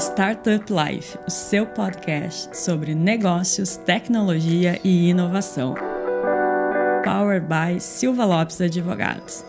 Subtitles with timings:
[0.00, 5.74] Startup Life, o seu podcast sobre negócios, tecnologia e inovação.
[7.04, 9.44] Powered by Silva Lopes Advogados.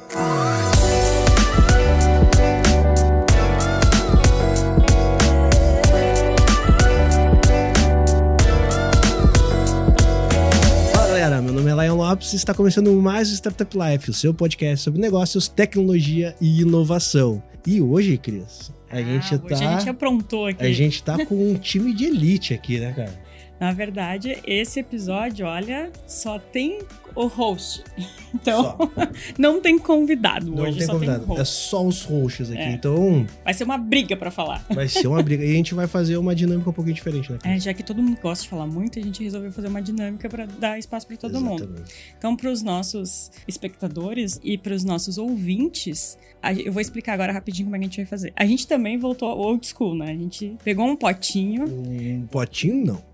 [11.42, 15.02] Meu nome é Lion Lopes e está começando mais Startup Life, o seu podcast sobre
[15.02, 17.42] negócios, tecnologia e inovação.
[17.66, 19.54] E hoje, Cris, a Ah, gente tá.
[19.56, 20.64] A gente aprontou aqui.
[20.64, 23.31] a gente tá com um time de elite aqui, né, cara?
[23.62, 26.80] Na verdade, esse episódio, olha, só tem
[27.16, 27.84] o host.
[28.34, 28.78] Então,
[29.38, 32.62] não tem convidado Não hoje, tem convidado, tem é só os roxos aqui.
[32.62, 32.72] É.
[32.72, 34.66] Então Vai ser uma briga pra falar.
[34.74, 35.44] vai ser uma briga.
[35.44, 37.40] E a gente vai fazer uma dinâmica um pouquinho diferente, né?
[37.44, 40.30] É, já que todo mundo gosta de falar muito, a gente resolveu fazer uma dinâmica
[40.30, 41.64] pra dar espaço pra todo mundo.
[41.64, 41.94] Exatamente.
[42.18, 46.18] Então, para os nossos espectadores e para os nossos ouvintes,
[46.64, 48.32] eu vou explicar agora rapidinho como é que a gente vai fazer.
[48.34, 50.10] A gente também voltou ao old school, né?
[50.10, 53.11] A gente pegou um potinho, Um potinho, não.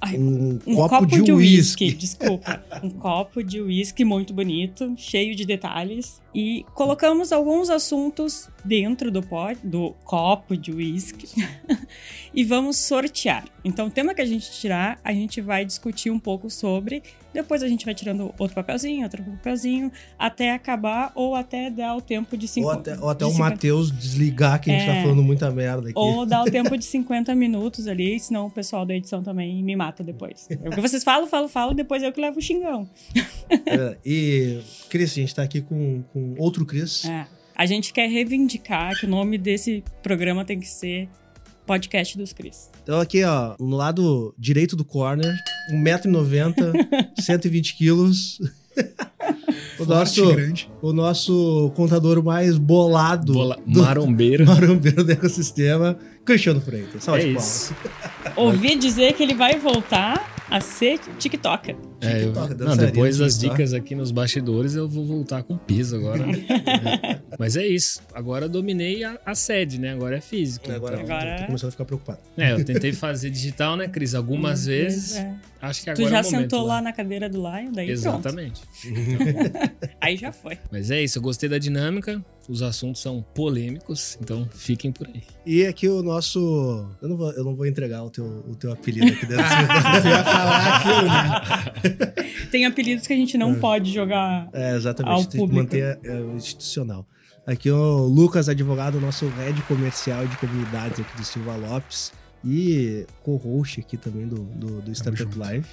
[0.00, 1.84] Ai, Um, um copo, de uísque.
[1.84, 2.64] uísque, desculpa.
[2.82, 6.20] Um copo de uísque muito bonito, cheio de detalhes.
[6.34, 11.28] E colocamos alguns assuntos dentro do, pot, do copo de uísque
[12.32, 13.44] e vamos sortear.
[13.64, 17.02] Então, o tema que a gente tirar, a gente vai discutir um pouco sobre.
[17.32, 22.00] Depois a gente vai tirando outro papelzinho, outro papelzinho, até acabar ou até dar o
[22.00, 24.94] tempo de cinco Ou até, ou até o 50 Matheus desligar que a gente É.
[24.96, 25.92] tá falando muita merda aqui.
[25.98, 29.76] ou dá o tempo de 50 minutos ali, senão o pessoal da edição também me
[29.76, 30.48] mata depois.
[30.50, 32.88] É Porque vocês falam, falam, falam, depois eu que levo o xingão.
[33.66, 37.04] É, e, Cris, a gente tá aqui com, com outro Cris.
[37.04, 37.26] É.
[37.54, 41.08] A gente quer reivindicar que o nome desse programa tem que ser
[41.70, 42.68] Podcast dos Cris.
[42.82, 45.32] Então aqui, ó, no lado direito do corner,
[45.72, 46.72] 1,90m,
[47.16, 48.40] 120 quilos.
[49.78, 50.70] o, Forte, nosso, grande.
[50.82, 53.56] o nosso contador mais bolado Bola...
[53.64, 54.46] do Marombeiro.
[54.50, 57.04] marombeiro do ecossistema, Cristiano Freitas.
[57.04, 57.72] Salve É de isso.
[58.34, 61.76] Ouvi dizer que ele vai voltar a ser TikToker.
[62.02, 63.56] É, eu- TikTok, Não, depois das TikTok.
[63.58, 66.24] dicas aqui nos bastidores, eu vou voltar com peso agora.
[67.30, 67.36] É.
[67.38, 68.00] Mas é isso.
[68.14, 69.92] Agora eu dominei a, a sede, né?
[69.92, 70.70] Agora é físico.
[70.70, 72.18] Agora, então- Agora- tô começando a ficar preocupado.
[72.36, 74.14] É, eu tentei fazer digital, né, Cris?
[74.14, 75.16] Algumas vezes.
[75.16, 75.34] É.
[75.62, 77.86] Acho que Tu agora já é o momento sentou lá na cadeira do Lion, daí
[77.86, 77.90] pronto.
[77.90, 78.62] Exatamente.
[80.00, 80.58] Aí já foi.
[80.72, 82.22] Mas é isso, eu gostei da dinâmica.
[82.48, 85.22] Os assuntos são polêmicos, então fiquem por aí.
[85.46, 86.84] E aqui o nosso...
[87.00, 89.44] Eu não vou, eu não vou entregar o teu, o teu apelido aqui dentro.
[90.02, 91.89] Você ia falar aquilo, né?
[92.50, 94.48] Tem apelidos que a gente não pode jogar.
[94.52, 95.12] É, exatamente.
[95.12, 95.62] Ao Tem que público.
[95.62, 97.06] manter é, o institucional.
[97.46, 102.12] Aqui o Lucas, advogado, nosso head comercial de comunidades aqui do Silva Lopes.
[102.44, 105.38] E co-host aqui também do, do, do Startup.
[105.38, 105.66] Live.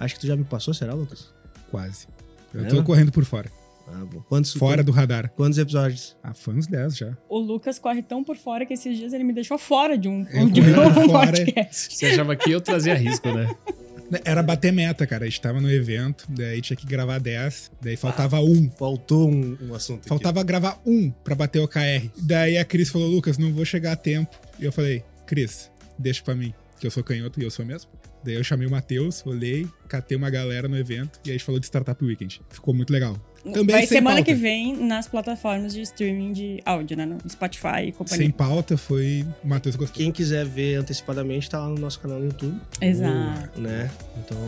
[0.00, 1.32] Acho que tu já me passou, será, Lucas?
[1.70, 2.06] Quase.
[2.54, 2.68] Eu É?
[2.68, 3.50] tô correndo por fora.
[3.90, 4.20] Ah, bom.
[4.28, 5.30] Quantos, Fora do radar.
[5.30, 6.14] Quantos episódios?
[6.22, 7.16] Ah, foi uns 10 já.
[7.28, 10.26] O Lucas corre tão por fora que esses dias ele me deixou fora de um,
[10.30, 10.64] Eu de um
[11.08, 11.32] fora.
[11.32, 11.94] podcast.
[11.96, 13.54] Você achava que eu trazia risco, né?
[14.24, 15.24] Era bater meta, cara.
[15.24, 18.70] A gente tava no evento, daí tinha que gravar 10, daí faltava um.
[18.70, 20.08] Faltou um, um assunto aqui.
[20.08, 22.08] Faltava gravar um pra bater o KR.
[22.16, 24.34] Daí a Cris falou, Lucas, não vou chegar a tempo.
[24.58, 27.90] E eu falei, Cris, deixa pra mim, que eu sou canhoto e eu sou mesmo.
[28.24, 31.44] Daí eu chamei o Matheus, olhei, catei uma galera no evento e aí a gente
[31.44, 32.40] falou de Startup Weekend.
[32.50, 33.16] Ficou muito legal.
[33.44, 34.32] Também Vai sem semana pauta.
[34.32, 37.06] que vem nas plataformas de streaming de áudio, né?
[37.06, 38.26] No Spotify e companhia.
[38.26, 39.24] Sem pauta foi.
[39.42, 39.96] O Matheus gostou.
[39.96, 42.60] Quem quiser ver antecipadamente, tá lá no nosso canal no YouTube.
[42.80, 43.60] Exato.
[43.60, 43.88] Né?
[44.18, 44.38] Então,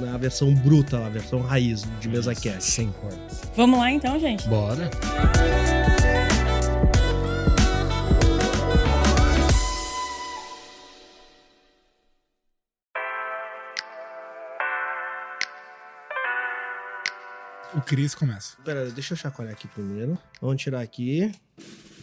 [0.00, 2.70] na versão bruta, a versão raiz de mesa cast.
[2.70, 3.42] Sem cortes.
[3.56, 4.46] Vamos lá então, gente.
[4.48, 4.90] Bora.
[17.76, 18.56] O Cris começa.
[18.64, 20.16] Pera, deixa eu chacoalhar aqui primeiro.
[20.40, 21.30] Vamos tirar aqui.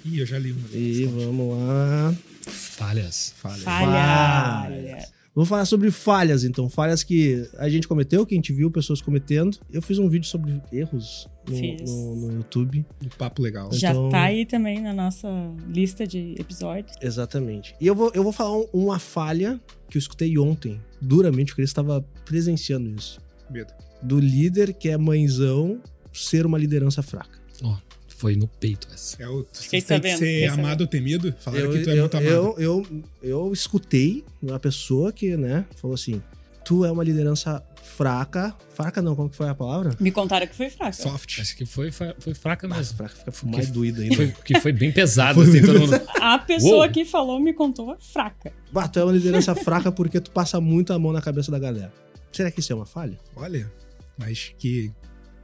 [0.04, 0.68] Ih, eu já li uma.
[0.74, 2.14] E vamos lá.
[2.48, 3.34] Falhas.
[3.38, 3.62] Falha.
[3.64, 5.08] Falha.
[5.34, 6.70] Vou falar sobre falhas, então.
[6.70, 9.58] Falhas que a gente cometeu, que a gente viu pessoas cometendo.
[9.72, 11.56] Eu fiz um vídeo sobre erros no,
[11.86, 12.86] no- no YouTube.
[13.02, 13.70] Um papo legal.
[13.72, 15.30] Já Então- tá aí também na nossa
[15.70, 16.98] lista de episódios.
[17.02, 17.74] Exatamente.
[17.80, 19.58] E eu vou, eu vou falar um- uma falha
[19.90, 20.82] que eu escutei ontem.
[21.02, 23.22] Duramente, o Cris estava presenciando isso.
[23.50, 23.72] Medo.
[24.02, 25.80] Do líder que é mãezão
[26.14, 27.40] ser uma liderança fraca.
[27.64, 27.76] Ó,
[28.08, 29.22] foi no peito essa.
[29.22, 30.82] É o, Fiquei você tem sabendo, que ser amado sabendo.
[30.82, 31.36] ou temido?
[31.40, 32.30] Falaram Eu, que tu é eu, muito amado.
[32.30, 36.22] eu, eu, eu escutei uma pessoa que, né, falou assim:
[36.66, 37.64] tu é uma liderança
[37.96, 38.56] fraca.
[38.74, 39.96] Fraca não, como que foi a palavra?
[40.00, 40.94] Me contaram que foi fraca.
[40.94, 41.40] Soft.
[41.40, 42.98] Acho que foi, foi, foi fraca Mas mesmo.
[42.98, 44.16] fraca fica mais doída ainda.
[44.16, 46.02] Foi, que foi bem pesado, Foi assim, todo mundo.
[46.20, 46.90] A pessoa Uou.
[46.92, 48.52] que falou me contou fraca.
[48.72, 51.60] Bah, tu é uma liderança fraca porque tu passa muito a mão na cabeça da
[51.60, 51.94] galera.
[52.32, 53.20] Será que isso é uma falha?
[53.36, 53.70] Olha,
[54.18, 54.92] mas que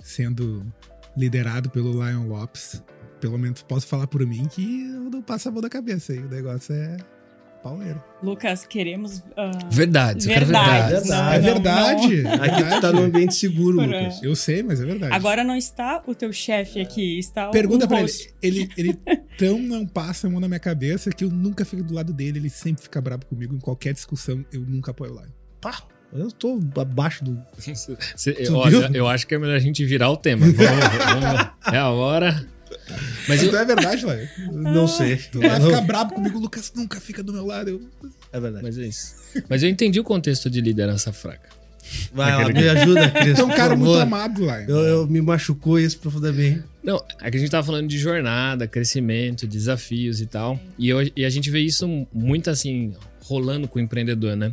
[0.02, 0.66] sendo
[1.16, 2.84] liderado pelo Lion Lopes,
[3.20, 6.20] pelo menos posso falar por mim que eu não passo a mão da cabeça aí.
[6.20, 6.98] O negócio é
[7.64, 8.02] pauleiro.
[8.22, 9.24] Lucas, queremos.
[9.36, 10.92] ah, Verdade, eu quero Verdade.
[10.94, 11.10] verdade.
[11.10, 12.22] Não, é não, verdade.
[12.22, 12.32] não.
[12.32, 12.94] é Aqui tu tá verdade.
[12.96, 14.22] num ambiente seguro, Por- Lucas.
[14.24, 15.12] Eu sei, mas é verdade.
[15.14, 18.08] Agora não está o teu chefe aqui, está Pergunta o pra ele.
[18.08, 18.34] host.
[18.42, 18.70] ele.
[18.78, 18.94] Ele
[19.38, 22.38] tão não passa a mão na minha cabeça que eu nunca fico do lado dele.
[22.40, 23.56] Ele sempre fica bravo comigo.
[23.56, 25.24] Em qualquer discussão, eu nunca apoio lá.
[25.60, 25.82] Pá,
[26.14, 27.38] eu tô abaixo do.
[28.56, 28.96] Olha, viu?
[28.96, 30.46] eu acho que é melhor a gente virar o tema.
[30.46, 32.46] Vamos, vamos- é a hora.
[33.28, 34.16] Mas Mas eu, é verdade, lá.
[34.52, 35.18] Não sei.
[35.18, 37.70] Tu vai ficar bravo comigo, o Lucas nunca fica do meu lado.
[37.70, 37.82] Eu...
[38.32, 38.64] É verdade.
[38.64, 39.16] mas é isso.
[39.50, 41.50] Mas eu entendi o contexto de liderança fraca.
[42.14, 43.36] Vai lá, me ajuda, Cris.
[43.36, 44.62] Tu é um cara muito amado lá.
[44.64, 46.62] Eu, eu me machucou isso profundamente.
[46.84, 50.60] Não, é que a gente tava falando de jornada, crescimento, desafios e tal.
[50.78, 54.52] E, eu- e a gente vê isso muito assim, rolando com o empreendedor, né?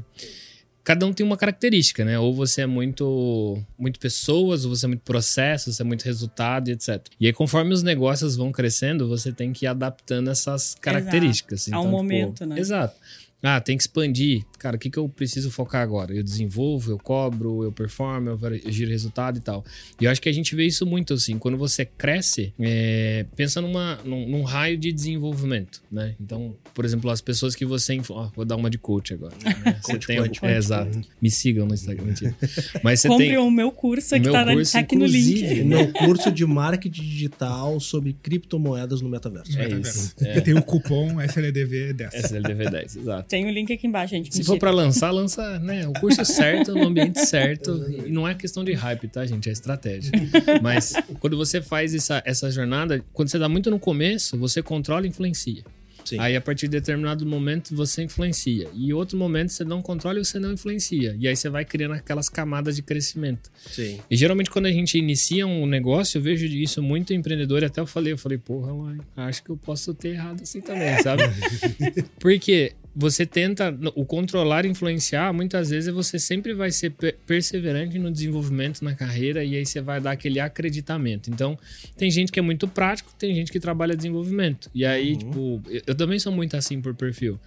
[0.84, 2.18] Cada um tem uma característica, né?
[2.18, 6.68] Ou você é muito, muito pessoas, ou você é muito processo, você é muito resultado
[6.68, 7.06] e etc.
[7.18, 11.72] E aí, conforme os negócios vão crescendo, você tem que ir adaptando essas características.
[11.72, 12.58] Ao Então, momento, né?
[12.58, 12.94] Exato.
[13.42, 14.44] Ah, tem que expandir.
[14.64, 16.14] Cara, o que, que eu preciso focar agora?
[16.14, 19.62] Eu desenvolvo, eu cobro, eu performo, eu giro resultado e tal.
[20.00, 21.38] E eu acho que a gente vê isso muito assim.
[21.38, 26.14] Quando você cresce, é, pensa numa, num, num raio de desenvolvimento, né?
[26.18, 27.92] Então, por exemplo, as pessoas que você.
[27.92, 29.34] influ- Ó, vou dar uma de coach agora.
[29.44, 29.76] né?
[29.84, 30.46] Você Coach tem quântico.
[30.46, 30.98] é, exato.
[31.20, 32.34] Me sigam no Instagram, mentira.
[32.82, 33.36] Mas você Compre tem.
[33.36, 35.60] o meu curso o que meu tá, na- curso, tá aqui no link.
[35.60, 39.58] O meu curso de marketing digital sobre criptomoedas no metaverso.
[39.58, 40.14] É isso.
[40.20, 42.14] Eu tenho o cupom SLDV 10.
[42.14, 43.28] SLDV 10, exato.
[43.28, 44.34] Tem o link aqui embaixo, gente.
[44.34, 44.53] Se.
[44.54, 47.84] For pra lançar, lança né, o curso certo, no ambiente certo.
[48.06, 49.48] E não é questão de hype, tá, gente?
[49.48, 50.12] É estratégia.
[50.62, 55.06] Mas quando você faz essa, essa jornada, quando você dá muito no começo, você controla
[55.06, 55.64] e influencia.
[56.04, 56.18] Sim.
[56.20, 58.68] Aí, a partir de determinado momento, você influencia.
[58.74, 61.16] E outro momento, você não controla e você não influencia.
[61.18, 63.50] E aí, você vai criando aquelas camadas de crescimento.
[63.66, 63.98] Sim.
[64.10, 67.62] E geralmente, quando a gente inicia um negócio, eu vejo isso muito em empreendedor.
[67.62, 70.60] E até eu falei, eu falei, porra, mãe, acho que eu posso ter errado assim
[70.60, 71.22] também, sabe?
[72.20, 77.98] Porque você tenta, o controlar e influenciar, muitas vezes você sempre vai ser per- perseverante
[77.98, 81.30] no desenvolvimento na carreira e aí você vai dar aquele acreditamento.
[81.30, 81.58] Então,
[81.96, 84.70] tem gente que é muito prático, tem gente que trabalha desenvolvimento.
[84.74, 87.38] E aí, tipo, eu, eu também sou muito assim por perfil.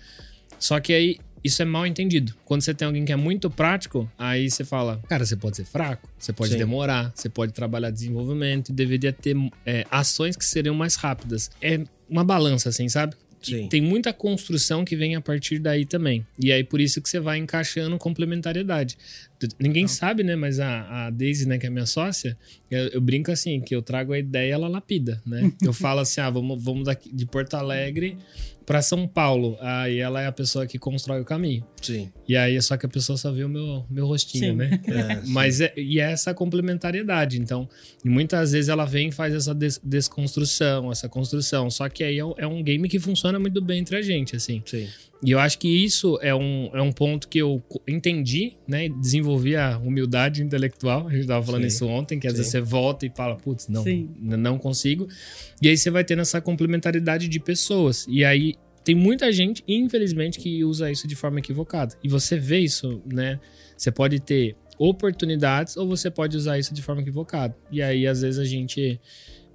[0.60, 2.34] Só que aí isso é mal entendido.
[2.44, 5.66] Quando você tem alguém que é muito prático, aí você fala, cara, você pode ser
[5.66, 6.58] fraco, você pode Sim.
[6.58, 9.36] demorar, você pode trabalhar desenvolvimento e deveria ter
[9.66, 11.50] é, ações que seriam mais rápidas.
[11.62, 11.80] É
[12.10, 13.16] uma balança, assim, sabe?
[13.42, 13.68] Sim.
[13.70, 16.26] Tem muita construção que vem a partir daí também.
[16.40, 18.98] E aí, por isso que você vai encaixando complementariedade.
[19.60, 20.36] Ninguém sabe, né?
[20.36, 22.38] Mas a, a Daisy, né, que é minha sócia,
[22.72, 25.52] eu, eu brinco assim, que eu trago a ideia ela lapida, né?
[25.62, 28.18] Eu falo assim, ah, vamos, vamos daqui de Porto Alegre
[28.66, 29.56] para São Paulo.
[29.62, 31.64] Aí ela é a pessoa que constrói o caminho.
[31.82, 32.12] Sim.
[32.28, 34.58] E aí, só que a pessoa só vê o meu, meu rostinho, Sim.
[34.58, 34.82] né?
[34.88, 35.32] É, sim.
[35.32, 37.40] Mas é, e é essa complementariedade.
[37.40, 37.70] Então,
[38.04, 41.70] muitas vezes ela vem e faz essa des- desconstrução, essa construção.
[41.70, 44.36] Só que aí é, um- é um game que funciona muito bem entre a gente,
[44.36, 44.62] assim.
[44.66, 44.88] Sim.
[45.24, 48.88] E eu acho que isso é um, é um ponto que eu entendi, né?
[48.88, 51.08] Desenvolvi a humildade intelectual.
[51.08, 51.68] A gente tava falando Sim.
[51.68, 52.38] isso ontem, que às Sim.
[52.38, 54.10] vezes você volta e fala, putz, não, Sim.
[54.20, 55.08] não consigo.
[55.62, 58.06] E aí você vai tendo essa complementaridade de pessoas.
[58.08, 58.54] E aí
[58.84, 61.96] tem muita gente, infelizmente, que usa isso de forma equivocada.
[62.04, 63.40] E você vê isso, né?
[63.76, 67.56] Você pode ter oportunidades ou você pode usar isso de forma equivocada.
[67.72, 69.02] E aí, às vezes, a gente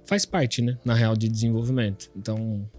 [0.05, 0.77] faz parte, né?
[0.83, 2.11] Na real, de desenvolvimento.
[2.15, 2.69] Então,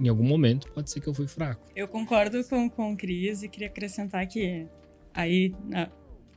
[0.00, 1.62] em algum momento, pode ser que eu fui fraco.
[1.76, 4.66] Eu concordo com, com o Cris e queria acrescentar que
[5.14, 5.88] aí a,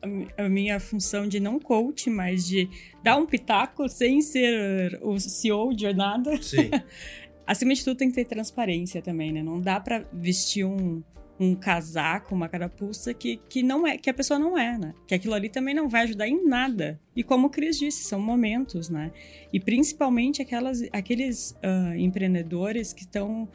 [0.01, 2.69] a mi- a minha função de não coach, mas de
[3.03, 6.41] dar um pitaco sem ser o CEO de nada.
[6.41, 6.69] Sim.
[7.47, 9.43] Acima de tudo tem que ter transparência também, né?
[9.43, 11.03] Não dá pra vestir um,
[11.39, 14.93] um casaco, uma carapuça que, que não é, que a pessoa não é, né?
[15.07, 16.99] Que aquilo ali também não vai ajudar em nada.
[17.15, 19.11] E como o Cris disse, são momentos, né?
[19.51, 23.47] E principalmente aquelas, aqueles ah, empreendedores que estão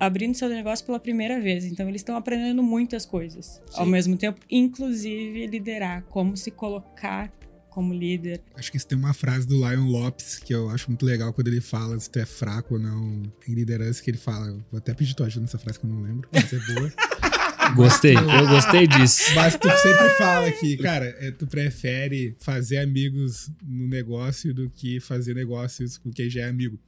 [0.00, 1.64] abrindo seu negócio pela primeira vez.
[1.64, 3.90] Então eles estão aprendendo muitas coisas ao Sim.
[3.90, 7.30] mesmo tempo, inclusive liderar, como se colocar
[7.78, 8.40] como líder.
[8.56, 11.46] Acho que isso tem uma frase do Lion Lopes que eu acho muito legal quando
[11.46, 14.46] ele fala se tu é fraco ou não em liderança, que ele fala.
[14.68, 16.92] Vou até pedir tua ajuda nessa frase que eu não lembro, mas é boa.
[17.76, 19.34] Gostei, eu gostei disso.
[19.34, 24.98] Mas tu sempre fala que, cara, é, tu prefere fazer amigos no negócio do que
[25.00, 26.78] fazer negócios com quem já é amigo.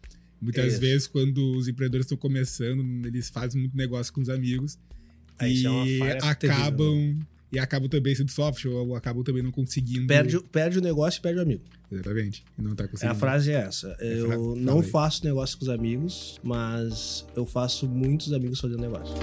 [0.40, 0.80] Muitas Isso.
[0.80, 4.78] vezes, quando os empreendedores estão começando, eles fazem muito negócio com os amigos
[5.46, 7.18] isso e é falha terrível, acabam.
[7.52, 10.06] E acabam também sendo soft, ou acabam também não conseguindo.
[10.06, 11.64] Perde, o- perde o negócio e perde o amigo.
[11.90, 12.44] Exatamente.
[12.56, 13.12] E não tá É, conseguindo.
[13.12, 13.94] a frase é essa.
[13.96, 14.86] fra- Eu fala não aí.
[14.86, 19.14] faço negócio com os amigos, mas eu faço muitos amigos fazendo negócio.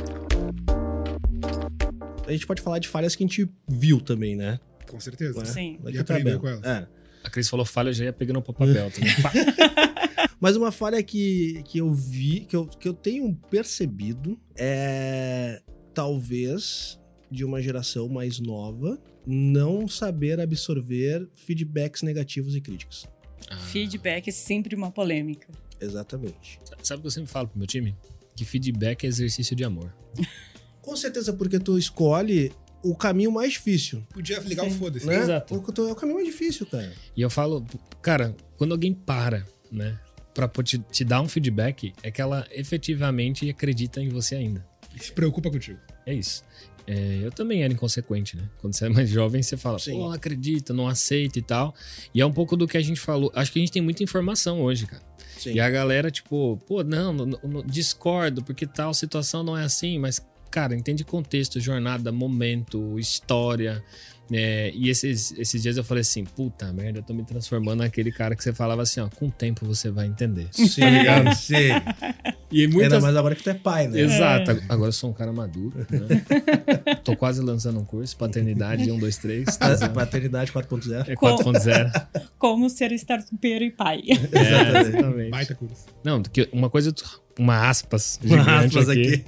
[2.26, 4.60] A gente pode falar de falhas que a gente viu também, né?
[4.90, 5.40] Com certeza.
[5.40, 5.46] Né?
[5.46, 5.80] Sim.
[5.82, 6.64] Daqui E aprendeu com elas.
[6.66, 6.88] É.
[7.24, 9.14] A Cris falou falha, eu já ia pegando pro papel também.
[9.22, 9.32] Pá.
[10.40, 15.62] Mas uma falha que, que eu vi, que eu, que eu tenho percebido é
[15.94, 23.06] talvez, de uma geração mais nova, não saber absorver feedbacks negativos e críticos.
[23.50, 25.48] Ah, Feedback é sempre uma polêmica.
[25.80, 26.60] Exatamente.
[26.84, 27.96] Sabe o que eu sempre falo pro meu time?
[28.36, 29.94] Que feedback é exercício de amor.
[30.82, 32.52] Com certeza, porque tu escolhe
[32.84, 34.78] o caminho mais difícil, Podia ligar o Sim.
[34.78, 35.06] foda-se.
[35.06, 35.18] né?
[35.20, 35.54] Exato.
[35.56, 36.94] O, tu- é o caminho mais difícil, cara.
[37.16, 37.66] E eu falo,
[38.02, 40.00] cara, quando alguém para, né,
[40.34, 44.66] pra te, te dar um feedback, é que ela efetivamente acredita em você ainda.
[44.96, 45.80] E se preocupa contigo.
[46.06, 46.44] É isso.
[46.88, 48.44] É, eu também era inconsequente, né?
[48.62, 49.92] Quando você é mais jovem, você fala, Sim.
[49.92, 51.76] pô, não acredita, não aceita e tal.
[52.14, 53.30] E é um pouco do que a gente falou.
[53.36, 55.04] Acho que a gente tem muita informação hoje, cara.
[55.38, 55.54] Sim.
[55.54, 60.00] E a galera, tipo, pô, não, não, não- discordo, porque tal situação não é assim,
[60.00, 63.84] mas, cara, entende contexto, jornada, momento, história.
[64.32, 64.72] né?
[64.72, 68.36] e esses, esses dias eu falei assim, puta merda, eu tô me transformando naquele cara
[68.36, 70.48] que você falava assim, ó, com o tempo você vai entender.
[70.52, 70.82] Sim,
[71.36, 72.36] sim.
[72.50, 73.04] E Ainda muitas.
[73.04, 74.00] mais agora que tu é pai, né?
[74.00, 76.96] Exato, agora eu sou um cara maduro, né?
[77.04, 79.48] Tô quase lançando um curso, paternidade 1, 2, 3.
[79.82, 81.10] A Paternidade 4.0.
[81.10, 81.38] É Como?
[81.38, 82.08] 4.0.
[82.40, 84.02] Como ser startupeiro e pai.
[84.08, 85.30] É, exatamente.
[85.30, 85.86] Baita curso.
[86.04, 86.94] Não, porque uma coisa,
[87.38, 89.26] uma aspas, Uma gigante aspas aqui.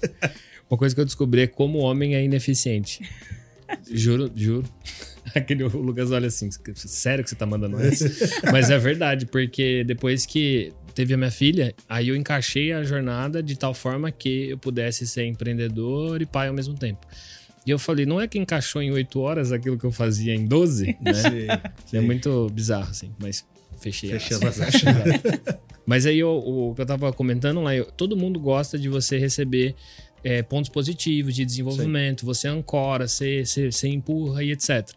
[0.69, 3.01] Uma coisa que eu descobri é como o homem é ineficiente.
[3.91, 4.65] Juro, juro.
[5.35, 8.05] Aquele o Lucas olha assim, sério que você tá mandando isso?
[8.51, 13.41] Mas é verdade, porque depois que teve a minha filha, aí eu encaixei a jornada
[13.41, 17.07] de tal forma que eu pudesse ser empreendedor e pai ao mesmo tempo.
[17.65, 20.45] E eu falei, não é que encaixou em 8 horas aquilo que eu fazia em
[20.45, 21.61] 12, né?
[21.85, 21.97] Sim.
[21.97, 23.45] É muito bizarro, assim, mas
[23.79, 24.75] fechei Fechando aspas.
[24.75, 24.81] as.
[25.85, 29.17] Mas aí eu- o que eu tava comentando lá, eu- todo mundo gosta de você
[29.17, 29.75] receber
[30.21, 34.89] é, pontos positivos de desenvolvimento, você ancora, você, você, você empurra e etc.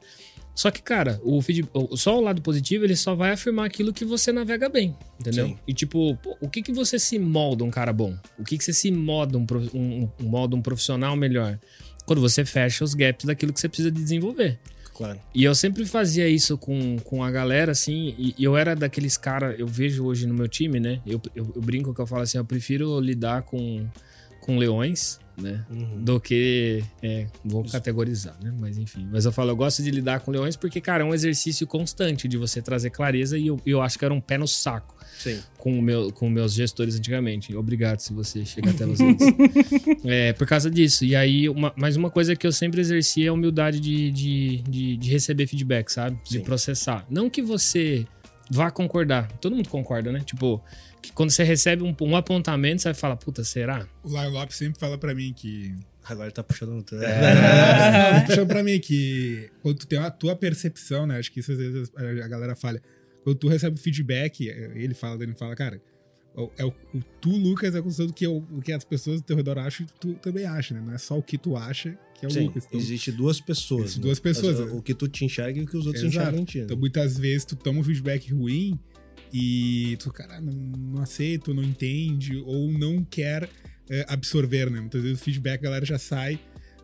[0.54, 1.66] Só que, cara, o feed,
[1.96, 5.46] só o lado positivo, ele só vai afirmar aquilo que você navega bem, entendeu?
[5.46, 5.58] Sim.
[5.66, 8.16] E tipo, pô, o que que você se molda um cara bom?
[8.38, 11.58] O que que você se molda um, um, um, molda um profissional melhor?
[12.04, 14.58] Quando você fecha os gaps daquilo que você precisa de desenvolver.
[14.94, 15.18] Claro.
[15.34, 19.58] E eu sempre fazia isso com, com a galera, assim, e eu era daqueles caras,
[19.58, 21.00] eu vejo hoje no meu time, né?
[21.06, 23.86] Eu, eu, eu brinco que eu falo assim, eu prefiro lidar com,
[24.42, 25.64] com leões, né?
[25.70, 26.04] Uhum.
[26.04, 26.82] Do que.
[27.02, 28.52] É, vou categorizar, né?
[28.58, 29.08] Mas enfim.
[29.10, 32.28] Mas eu falo, eu gosto de lidar com leões porque, cara, é um exercício constante
[32.28, 35.40] de você trazer clareza e eu, eu acho que era um pé no saco Sim.
[35.58, 37.54] com, o meu, com meus gestores antigamente.
[37.54, 39.16] Obrigado se você chegar até vocês.
[40.04, 41.04] é, por causa disso.
[41.04, 44.58] E aí, uma, mas uma coisa que eu sempre exerci é a humildade de, de,
[44.62, 46.18] de, de receber feedback, sabe?
[46.24, 46.40] De Sim.
[46.40, 47.06] processar.
[47.08, 48.06] Não que você
[48.50, 49.30] vá concordar.
[49.40, 50.20] Todo mundo concorda, né?
[50.20, 50.62] Tipo,
[51.02, 53.86] que quando você recebe um, um apontamento, você vai falar, puta, será?
[54.04, 55.74] O Lion Lopes sempre fala pra mim que.
[56.04, 56.98] Agora ele tá puxando no teu.
[58.12, 61.18] Não, puxou pra mim que quando tu tem a tua percepção, né?
[61.18, 62.82] Acho que isso às vezes a galera falha.
[63.22, 65.80] Quando tu recebe feedback, ele fala, ele fala, cara,
[66.34, 68.84] o- é o, o tu, Lucas, é a construção do que, o, o que as
[68.84, 70.80] pessoas do teu redor acham, tu também acha, né?
[70.84, 72.64] Não é só o que tu acha que é o Sim, Lucas.
[72.66, 73.82] Então, existe duas pessoas.
[73.82, 74.02] Existe né?
[74.02, 74.76] duas pessoas, Mas, né?
[74.76, 76.18] O que tu te enxerga e o que os outros Exato.
[76.18, 76.58] enxergam em ti.
[76.58, 76.64] né?
[76.64, 78.76] Então, muitas vezes tu toma um feedback ruim
[79.32, 83.48] e tu, cara, não, não aceita, ou não entende, ou não quer
[83.90, 84.80] é, absorver, né?
[84.80, 86.38] Muitas vezes o feedback a galera já sai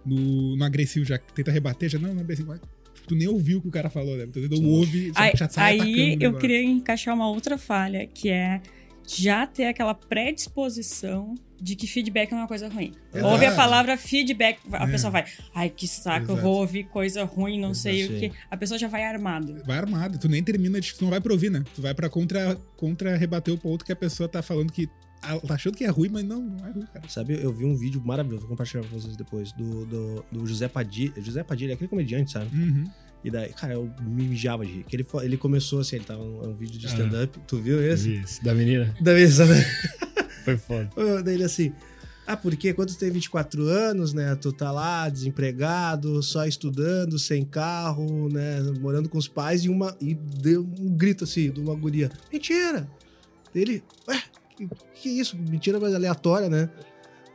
[0.05, 2.61] no, no agressivo, já tenta rebater, já não, não é assim, mas,
[3.07, 4.25] tu nem ouviu o que o cara falou, né?
[4.25, 6.39] Muitas vezes não ouve, já, Aí, já sai aí o eu negócio.
[6.39, 8.61] queria encaixar uma outra falha, que é
[9.09, 12.93] já ter aquela predisposição de que feedback é uma coisa ruim.
[13.13, 13.33] Exato.
[13.33, 14.91] Ouve a palavra feedback, a É.
[14.91, 15.25] pessoa vai,
[15.55, 16.43] ai que saco, eu Exato.
[16.43, 18.15] vou ouvir coisa ruim, não sei Exato.
[18.15, 18.33] o que.
[18.51, 19.63] A pessoa já vai armada.
[19.67, 21.65] Vai armado, tu nem termina, de, tu não vai pra ouvir, né?
[21.75, 24.89] Tu vai pra contra, contra rebater o ponto que a pessoa tá falando que
[25.47, 27.09] tá achando que é ruim, mas não, não é ruim, cara.
[27.09, 30.69] Sabe, eu vi um vídeo maravilhoso, vou compartilhar com vocês depois, do, do, do José
[30.69, 31.13] Padilha.
[31.21, 32.55] José Padilha, aquele comediante, sabe?
[32.57, 32.85] Uhum.
[33.25, 34.85] E daí, cara, eu me mijava de rir.
[34.85, 36.91] Que ele, ele começou assim, ele tava um, um vídeo de Ah.
[36.91, 37.39] stand-up.
[37.47, 38.15] Tu viu esse?
[38.15, 38.95] Isso, da menina.
[39.01, 39.61] Da mesa, né?
[40.45, 40.89] Foi foda.
[41.25, 41.73] Daí ele assim.
[42.27, 44.35] Ah, porque quando tu tem 24 anos, né?
[44.37, 48.61] Tu tá lá, desempregado, só estudando, sem carro, né?
[48.81, 49.97] Morando com os pais, e uma.
[50.01, 52.11] E deu um grito assim, de uma guria.
[52.33, 52.87] Mentira!
[53.55, 53.83] Ele.
[54.07, 54.23] Ué,
[54.57, 55.37] que, que isso?
[55.39, 56.69] Mentira, mas aleatória, né?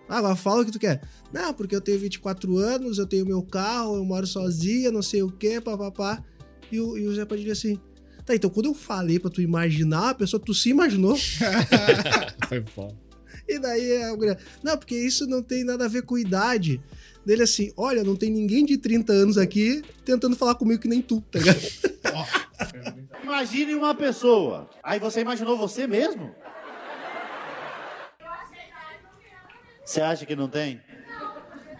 [0.08, 1.02] Ah, agora fala o que tu quer.
[1.32, 5.24] Não, porque eu tenho 24 anos, eu tenho meu carro, eu moro sozinha, não sei
[5.24, 6.24] o quê, papapá.
[6.72, 7.80] E o, e o Zé Padilha assim.
[8.26, 11.16] Tá, então quando eu falei pra tu imaginar, a pessoa, tu se imaginou.
[12.48, 13.04] Foi foda.
[13.48, 16.82] E daí a mulher, não, porque isso não tem nada a ver com idade.
[17.26, 21.02] Dele assim, olha, não tem ninguém de 30 anos aqui tentando falar comigo que nem
[21.02, 21.60] tu, tá ligado?
[23.24, 24.70] Imagine uma pessoa.
[24.84, 26.32] Aí você imaginou você mesmo?
[29.86, 30.82] Você acha que não tem?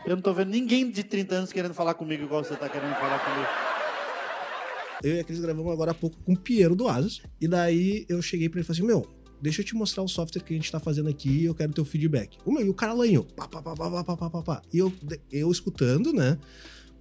[0.06, 2.94] Eu não estou vendo ninguém de 30 anos querendo falar comigo igual você está querendo
[2.96, 3.48] falar comigo.
[5.02, 7.22] Eu e a Cris gravamos agora há pouco com o Piero do Asas.
[7.40, 9.08] E daí eu cheguei para ele e falei assim: Meu,
[9.42, 11.72] deixa eu te mostrar o software que a gente tá fazendo aqui e eu quero
[11.74, 12.38] teu feedback.
[12.46, 13.24] O meu, e o cara lanhou.
[13.24, 14.62] Pá, pá, pá, pá, pá, pá, pá, pá.
[14.74, 14.92] E eu,
[15.32, 16.38] eu escutando, né?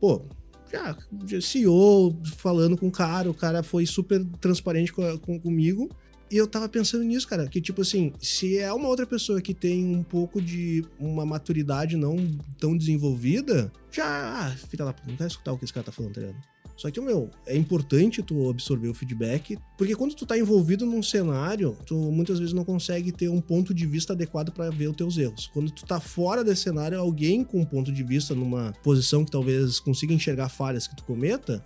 [0.01, 0.25] Pô,
[0.73, 5.89] já, CEO falando com o cara, o cara foi super transparente com, com, comigo.
[6.33, 9.53] E eu tava pensando nisso, cara, que tipo assim, se é uma outra pessoa que
[9.53, 12.17] tem um pouco de uma maturidade não
[12.59, 15.93] tão desenvolvida, já, ah, filha da puta, não quero escutar o que esse cara tá
[15.93, 16.43] falando, tá ligado?
[16.75, 21.03] Só que, meu, é importante tu absorver o feedback, porque quando tu tá envolvido num
[21.03, 24.97] cenário, tu muitas vezes não consegue ter um ponto de vista adequado pra ver os
[24.97, 25.51] teus erros.
[25.53, 29.31] Quando tu tá fora desse cenário, alguém com um ponto de vista numa posição que
[29.31, 31.63] talvez consiga enxergar falhas que tu cometa,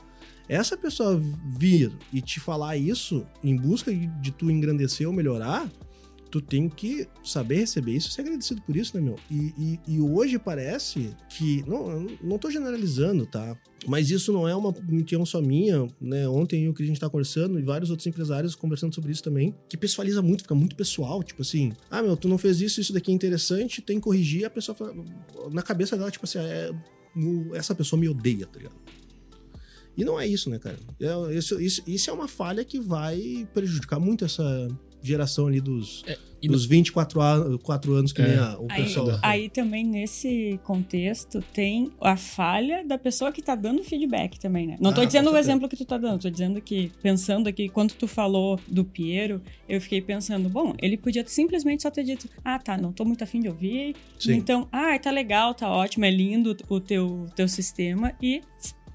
[0.49, 1.21] essa pessoa
[1.59, 5.71] vir e te falar isso em busca de tu engrandecer ou melhorar,
[6.31, 9.17] tu tem que saber receber isso e ser agradecido por isso, né, meu?
[9.31, 11.65] E, e- e hoje parece que.
[11.67, 13.57] Não, não tô generalizando, tá?
[13.87, 16.29] Mas isso não é uma opinião só minha, né?
[16.29, 19.55] Ontem eu que a gente tá conversando e vários outros empresários conversando sobre isso também,
[19.69, 21.23] que pessoaliza muito, fica muito pessoal.
[21.23, 24.45] Tipo assim, ah, meu, tu não fez isso, isso daqui é interessante, tem que corrigir.
[24.45, 24.93] A pessoa fala,
[25.53, 26.71] na cabeça dela, tipo assim, é,
[27.17, 28.75] o- essa pessoa me odeia, tá ligado?
[29.97, 30.79] E não é isso, né, cara?
[31.00, 34.69] É- Isso, isso, isso é uma falha que vai prejudicar muito essa
[35.03, 36.05] geração ali dos,
[36.43, 38.26] e dos 24 an- quatro anos que É.
[38.29, 39.19] nem a, o Aí, pessoal.
[39.23, 44.76] aí também nesse contexto tem a falha da pessoa que tá dando feedback também, né?
[44.81, 47.69] Não tô Ah, dizendo o exemplo que tu tá dando, tô dizendo que, pensando aqui,
[47.69, 52.29] quando tu falou do Piero, eu fiquei pensando, bom, ele podia simplesmente só ter dito,
[52.45, 54.33] ah, tá, não tô muito afim de ouvir, Sim.
[54.35, 58.41] então, ah, tá legal, tá ótimo, é lindo o teu, teu sistema e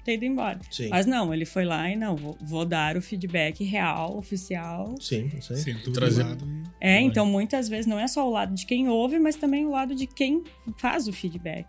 [0.04, 0.58] ter ido embora.
[0.70, 0.88] Sim.
[0.88, 4.94] Mas não, ele foi lá e não, vou, vou dar o feedback real, oficial.
[5.00, 5.58] Sim, isso aí.
[5.60, 6.62] Sentou Trazer- do lado e...
[6.80, 7.02] É, Vai.
[7.02, 9.94] então muitas vezes não é só o lado de quem ouve, mas também o lado
[9.94, 10.42] de quem
[10.78, 11.66] faz o feedback.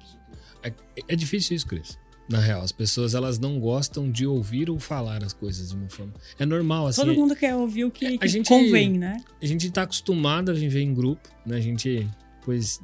[0.64, 0.74] É,
[1.08, 1.98] é difícil isso, Cris.
[2.30, 5.90] Na real, as pessoas elas não gostam de ouvir ou falar as coisas de uma
[5.90, 6.14] forma.
[6.40, 7.02] É normal, assim.
[7.02, 9.18] Todo mundo quer ouvir o que, a que gente- convém, né?
[9.42, 11.58] A gente tá acostumado a viver em grupo, né?
[11.58, 12.08] A gente,
[12.44, 12.80] pois,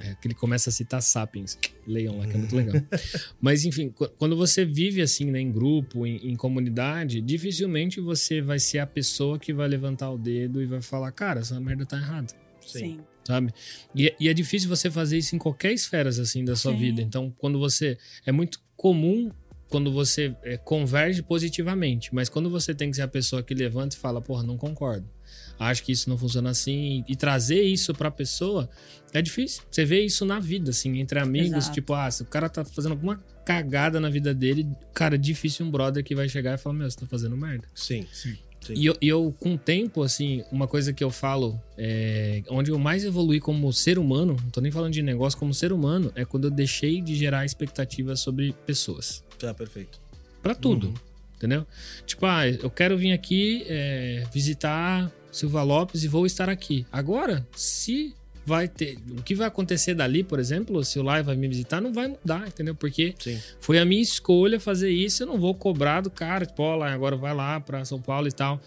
[0.00, 1.58] é, que ele começa a citar Sapiens.
[1.86, 2.74] Leiam lá, que é muito legal.
[3.40, 8.40] Mas, enfim, qu- quando você vive assim, né, em grupo, em, em comunidade, dificilmente você
[8.40, 11.84] vai ser a pessoa que vai levantar o dedo e vai falar, cara, essa merda
[11.86, 12.32] tá errada.
[12.64, 13.00] Sim.
[13.26, 13.52] sabe?
[13.94, 16.78] E, é- e é difícil você fazer isso em qualquer esfera assim da sua Sim.
[16.78, 17.02] vida.
[17.02, 19.30] Então, quando você é muito comum
[19.68, 23.96] quando você é, converge positivamente, mas quando você tem que ser a pessoa que levanta
[23.96, 25.08] e fala, porra, não concordo.
[25.58, 28.68] Acho que isso não funciona assim e, trazer isso pra pessoa
[29.12, 29.62] é difícil.
[29.70, 31.72] Você vê isso na vida assim, entre amigos, Exato.
[31.74, 35.66] tipo, ah, se o cara tá fazendo alguma cagada na vida dele, cara, é difícil
[35.66, 37.66] um brother que vai chegar e falar, meu, você tá fazendo merda.
[37.74, 38.06] Sim.
[38.12, 38.36] Sim.
[38.60, 38.74] Sim.
[38.76, 42.70] E eu, e eu, com o tempo, assim, uma coisa que eu falo, é, onde
[42.70, 46.12] eu mais evolui como ser humano, não tô nem falando de negócio, como ser humano,
[46.14, 49.24] é quando eu deixei de gerar expectativas sobre pessoas.
[49.36, 50.00] Tá, perfeito.
[50.40, 50.94] Pra tudo, Uhum.
[51.36, 51.66] entendeu?
[52.06, 56.86] Tipo, ah, eu quero vir aqui é, visitar Silva Lopes e vou estar aqui.
[56.92, 58.14] Agora, se
[58.44, 58.98] vai ter.
[59.18, 62.08] O que vai acontecer dali, por exemplo, se o Lai vai me visitar, não vai
[62.08, 62.74] mudar, entendeu?
[62.74, 63.40] Porque Sim.
[63.60, 65.22] foi a minha escolha fazer isso.
[65.22, 68.32] Eu não vou cobrar do cara, tipo, ó, agora vai lá pra São Paulo e
[68.32, 68.60] tal.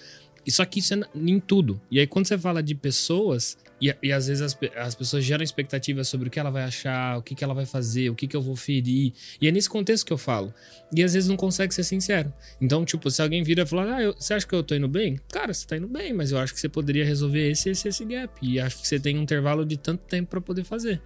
[0.46, 1.80] E só que isso é em tudo.
[1.90, 5.44] E aí, quando você fala de pessoas, e, e às vezes as, as pessoas geram
[5.44, 8.28] expectativas sobre o que ela vai achar, o que, que ela vai fazer, o que,
[8.28, 9.14] que eu vou ferir.
[9.42, 10.54] E é nesse contexto que eu falo.
[10.96, 12.34] E às vezes não consegue ser sincero.
[12.62, 14.88] Então, tipo, se alguém vira e falar, ah, eu- você acha que eu tô indo
[14.88, 15.20] bem?
[15.32, 18.06] Cara, você tá indo bem, mas eu acho que você poderia resolver esse, esse, esse
[18.06, 18.32] gap.
[18.42, 21.02] E acho que você tem um intervalo de tanto tempo pra poder fazer.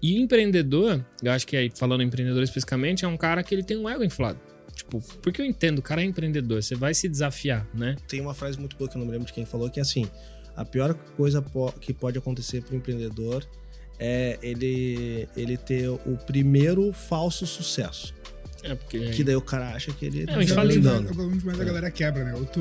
[0.00, 3.76] E empreendedor, eu acho que aí, falando empreendedor especificamente, é um cara que ele tem
[3.76, 4.38] um ego inflado.
[4.74, 7.96] Tipo, porque eu entendo, o cara é empreendedor, você vai se desafiar, né?
[8.06, 9.82] Tem uma frase muito boa que eu não me lembro de quem falou, que é
[9.82, 10.08] assim:
[10.58, 11.44] a pior coisa
[11.80, 13.46] que pode acontecer para o empreendedor
[13.98, 18.12] é ele, ele ter o primeiro falso sucesso.
[18.64, 19.10] É porque.
[19.10, 20.90] Que daí o cara acha que ele É, tá o infalível.
[20.90, 21.08] andando.
[21.20, 22.34] Alguns mais a galera quebra, né?
[22.34, 22.60] Ou tu,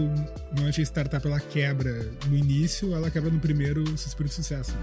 [0.50, 4.76] normalmente a startup ela quebra no início, ela quebra no primeiro suspiro de sucesso.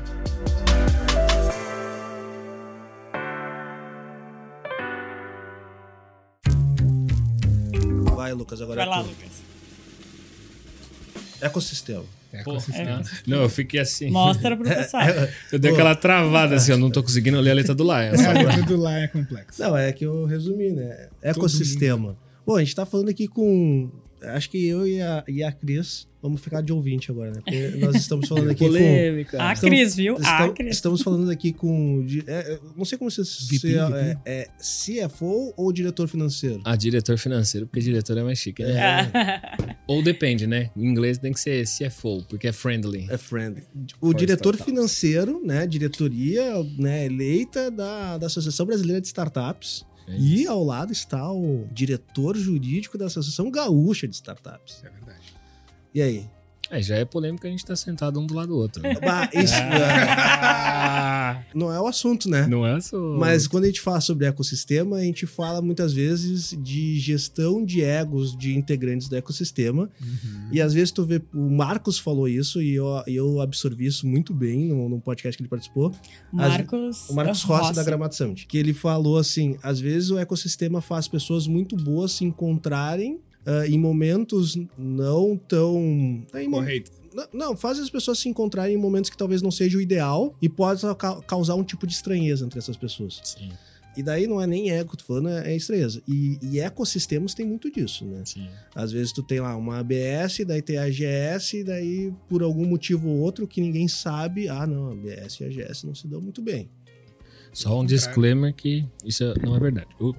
[8.16, 9.08] Vai, Lucas, agora Vai é lá, tu.
[9.08, 9.42] Lucas.
[11.40, 12.04] Ecossistema.
[12.34, 13.02] É Pô, ecossistema.
[13.26, 14.10] Não, eu fiquei assim.
[14.10, 15.04] Mostra pro pessoal.
[15.52, 18.02] Eu dei aquela travada assim, eu não tô conseguindo ler a letra do lá.
[18.02, 19.64] É A letra do lá é complexa.
[19.64, 21.08] Não, é que eu resumi, né?
[21.22, 22.16] Ecossistema.
[22.44, 23.90] Bom, a gente tá falando aqui com.
[24.28, 27.42] Acho que eu e a, e a Cris vamos ficar de ouvinte agora, né?
[27.44, 28.66] Porque nós estamos falando aqui com.
[28.70, 29.42] Polêmica.
[29.42, 30.16] A Estamos- Cris, viu?
[30.16, 30.74] A Estamos, Cris.
[30.76, 32.02] estamos falando aqui com.
[32.06, 36.60] di- é, é, não sei como se, se VP, é, é CFO ou diretor financeiro.
[36.64, 39.10] Ah, diretor financeiro, porque diretor é mais chique, né?
[39.86, 40.70] Ou depende, né?
[40.76, 43.06] Em inglês tem que ser CFO, porque é friendly.
[43.10, 43.62] É friendly.
[44.00, 44.64] O For diretor startups.
[44.64, 45.66] financeiro, né?
[45.66, 49.84] Diretoria né, eleita da, da Associação Brasileira de Startups.
[50.06, 54.82] É E ao lado está o diretor jurídico da Associação Gaúcha de Startups.
[54.84, 55.34] É verdade.
[55.94, 56.28] E aí?
[56.70, 58.82] É, já é polêmica a gente tá sentado um do lado do outro.
[58.82, 58.94] né?
[59.00, 59.54] Bah, isso
[60.36, 62.46] Ah, não é o assunto, né?
[62.46, 62.98] não é só.
[63.18, 67.82] Mas quando a gente fala sobre ecossistema, a gente fala muitas vezes de gestão de
[67.82, 69.90] egos de integrantes do ecossistema.
[70.50, 74.32] E às vezes tu vê, o Marcos falou isso e eu, eu absorvi isso muito
[74.32, 75.92] bem no, no podcast que ele participou.
[76.32, 78.46] Marcos, O Marcos Rossi, da Gramado Summit.
[78.46, 83.66] Que ele falou assim: às vezes o ecossistema faz pessoas muito boas se encontrarem ah,
[83.66, 85.80] em momentos não tão.
[85.80, 86.90] mo- Correto.
[87.14, 90.34] Não, Não, faz as pessoas se encontrarem em momentos que talvez não seja o ideal
[90.42, 93.20] e pode ca- causar um tipo de estranheza entre essas pessoas.
[93.22, 93.50] Sim,
[93.96, 96.02] E daí não é nem ego, tô falando, é é estranheza.
[96.08, 98.22] E, e ecossistemas tem muito disso, né?
[98.24, 98.48] sim.
[98.74, 102.64] Às vezes tu tem lá uma ABS, daí tem a AGS, e daí por algum
[102.66, 106.08] motivo ou outro que ninguém sabe, ah não, a ABS e a AGS não se
[106.08, 106.68] dão muito bem.
[107.54, 109.86] Só um disclaimer que isso não é verdade.
[110.00, 110.12] Uh,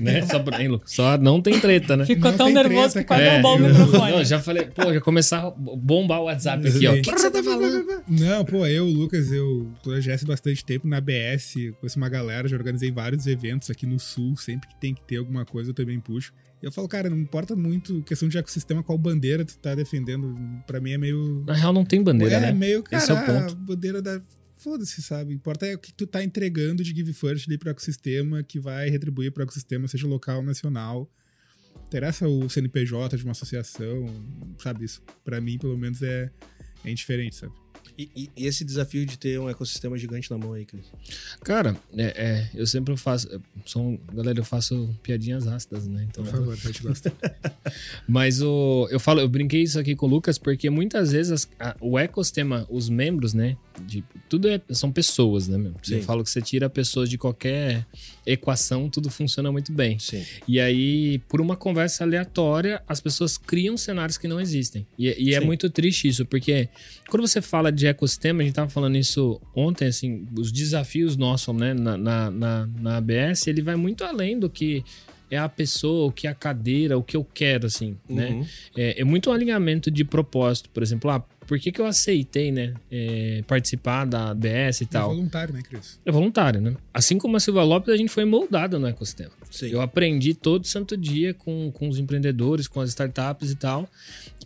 [0.00, 0.26] né?
[0.26, 0.92] Só, pra- hein, Lucas?
[0.92, 2.04] Só não tem treta, né?
[2.04, 3.30] Ficou Não tão nervoso treta, que quase cara.
[3.42, 4.12] derrubou o É, microfone.
[4.12, 6.92] Não, já falei, pô, já começar a bombar o WhatsApp aqui, ó.
[6.92, 8.02] O que, que você tá falando?
[8.08, 12.08] Não, pô, eu, Lucas, eu tô na GS há bastante tempo na BS, conheço uma
[12.08, 15.70] galera, já organizei vários eventos aqui no Sul, sempre que tem que ter alguma coisa
[15.70, 16.32] eu também puxo.
[16.62, 20.36] E eu falo, cara, não importa muito questão de ecossistema, qual bandeira tu tá defendendo,
[20.66, 21.42] pra mim é meio...
[21.46, 22.52] Na real, não tem bandeira, é né?
[22.52, 23.52] meio, cara, Esse é o ponto.
[23.52, 24.20] a bandeira da...
[24.60, 25.32] Foda-se, sabe?
[25.32, 28.90] Importa é o que tu tá entregando de Give First ali pro ecossistema, que vai
[28.90, 31.10] retribuir pro ecossistema, seja local nacional.
[31.86, 34.04] Interessa o CNPJ de uma associação,
[34.58, 34.84] sabe?
[34.84, 36.30] Isso, pra mim, pelo menos, é,
[36.84, 37.54] é indiferente, sabe?
[38.00, 40.86] E, e- e esse desafio de ter um ecossistema gigante na mão aí, Cris?
[41.44, 43.28] Cara, é, é, eu sempre faço.
[43.28, 46.06] eu Sou, um- galera, eu faço piadinhas ácidas, né?
[46.08, 47.12] Então, Por favor, a gente gosta.
[48.08, 51.48] Mas o, eu falo, eu brinquei isso aqui com o Lucas porque muitas vezes as-
[51.58, 53.56] a- o ecossistema, os membros, né?
[53.86, 55.56] De, tudo é, são pessoas, né?
[55.58, 55.72] Meu?
[55.72, 56.02] Eu Sim.
[56.02, 57.86] falo que você tira pessoas de qualquer
[58.26, 59.98] equação, tudo funciona muito bem.
[59.98, 60.24] Sim.
[60.46, 64.86] E aí, por uma conversa aleatória, as pessoas criam cenários que não existem.
[64.98, 66.68] E, e é muito triste isso, porque
[67.10, 71.54] quando você fala de ecossistema, a gente tava falando isso ontem, assim, os desafios nossos,
[71.54, 74.84] né, na, na, na, na ABS, ele vai muito além do que
[75.30, 78.30] é a pessoa, o que é a cadeira, o que eu quero, assim, né?
[78.30, 78.46] Uhum.
[78.76, 82.52] É, é muito um alinhamento de propósito, por exemplo, ah, por que, que eu aceitei,
[82.52, 85.08] né, é, participar da ABS e É tal?
[85.08, 85.98] voluntário, né, Cris?
[86.06, 86.76] É voluntário, né?
[86.94, 89.32] Assim como a Silva Lopes, a gente foi moldado no ecossistema.
[89.50, 89.66] Sim.
[89.70, 93.90] Eu aprendi todo santo dia com, com os empreendedores, com as startups e tal.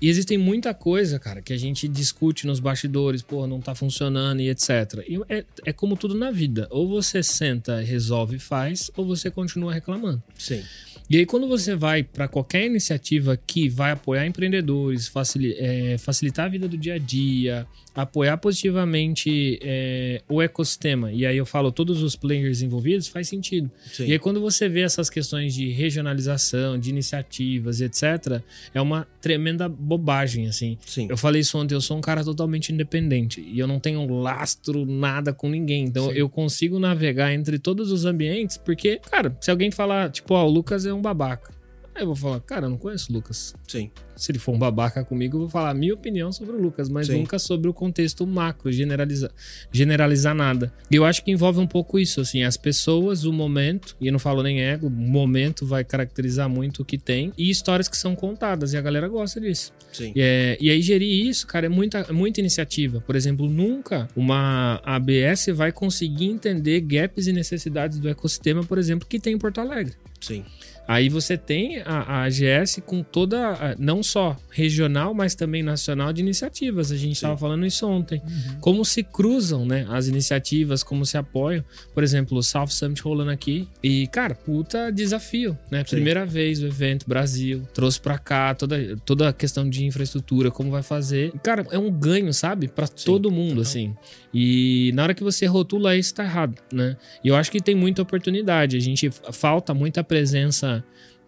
[0.00, 4.40] E existem muita coisa, cara, que a gente discute nos bastidores, pô, não tá funcionando
[4.40, 5.04] e etc.
[5.06, 6.66] E é, é como tudo na vida.
[6.70, 10.22] Ou você senta, resolve e faz, ou você continua reclamando.
[10.38, 10.62] Sim.
[11.08, 15.10] E aí, quando você vai para qualquer iniciativa que vai apoiar empreendedores,
[15.58, 21.36] é, facilitar a vida do dia a dia, apoiar positivamente é, o ecossistema, e aí
[21.36, 23.70] eu falo todos os players envolvidos, faz sentido.
[23.92, 24.06] Sim.
[24.06, 28.42] E aí, quando você vê essas questões de regionalização, de iniciativas, etc.,
[28.74, 30.76] é uma tremenda bobagem, assim.
[30.84, 31.06] Sim.
[31.08, 34.84] Eu falei isso ontem, eu sou um cara totalmente independente e eu não tenho lastro,
[34.84, 35.84] nada com ninguém.
[35.84, 36.16] Então Sim.
[36.16, 40.50] eu consigo navegar entre todos os ambientes, porque, cara, se alguém falar, tipo, ó, o
[40.50, 41.52] Lucas é um babaca.
[41.94, 43.54] Aí eu vou falar, cara, eu não conheço o Lucas.
[43.68, 43.90] Sim.
[44.16, 46.88] Se ele for um babaca comigo, eu vou falar a minha opinião sobre o Lucas,
[46.88, 47.18] mas Sim.
[47.18, 49.30] nunca sobre o contexto macro, generalizar,
[49.72, 50.72] generalizar nada.
[50.90, 54.12] E eu acho que envolve um pouco isso, assim, as pessoas, o momento, e eu
[54.12, 57.96] não falo nem ego, o momento vai caracterizar muito o que tem, e histórias que
[57.96, 59.72] são contadas, e a galera gosta disso.
[59.92, 60.12] Sim.
[60.14, 63.00] E, é- e aí gerir isso, cara, é muita, muita iniciativa.
[63.00, 69.06] Por exemplo, nunca uma ABS vai conseguir entender gaps e necessidades do ecossistema, por exemplo,
[69.08, 69.94] que tem em Porto Alegre.
[70.20, 70.44] Sim.
[70.86, 76.20] Aí você tem a, a AGS com toda, não só regional, mas também nacional de
[76.20, 76.92] iniciativas.
[76.92, 78.20] A gente estava falando isso ontem.
[78.60, 81.64] Como se cruzam, né, as iniciativas, como se apoiam.
[81.94, 83.68] Por exemplo, o South Summit rolando aqui.
[83.82, 85.84] E, cara, puta desafio, né?
[85.84, 85.96] Sim.
[85.96, 87.62] Primeira vez o evento, Brasil.
[87.72, 91.32] Trouxe pra cá toda, toda a questão de infraestrutura, como vai fazer.
[91.42, 92.68] Cara, é um ganho, sabe?
[92.68, 93.94] Pra todo mundo, assim.
[94.32, 96.96] E na hora que você rotula isso, tá errado, né?
[97.22, 98.76] E eu acho que tem muita oportunidade.
[98.76, 100.73] A gente falta muita presença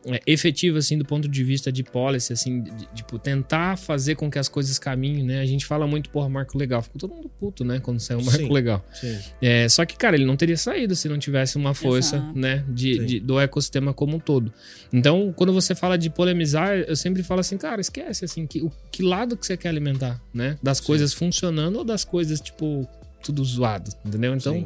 [0.09, 4.15] é, efetiva, assim, do ponto de vista de policy, assim, de, de, tipo, tentar fazer
[4.15, 5.41] com que as coisas caminhem, né?
[5.41, 6.81] A gente fala muito, porra, marco legal.
[6.81, 7.81] Ficou todo mundo puto, né?
[7.81, 8.53] Quando saiu o marco Sim.
[8.53, 8.85] legal.
[8.95, 9.19] Sim.
[9.43, 12.39] É, só que, cara, ele não teria saído se não tivesse uma força, Exato.
[12.39, 13.05] né, de, Sim.
[13.07, 14.53] de- do ecossistema como um todo.
[14.93, 18.71] Então, quando você fala de polemizar, eu sempre falo assim, cara, esquece, assim, que, o,
[18.93, 20.57] que lado que você quer alimentar, né?
[20.63, 22.89] Das coisas funcionando ou das coisas, tipo,
[23.27, 24.35] tudo zoado, entendeu?
[24.35, 24.65] Então,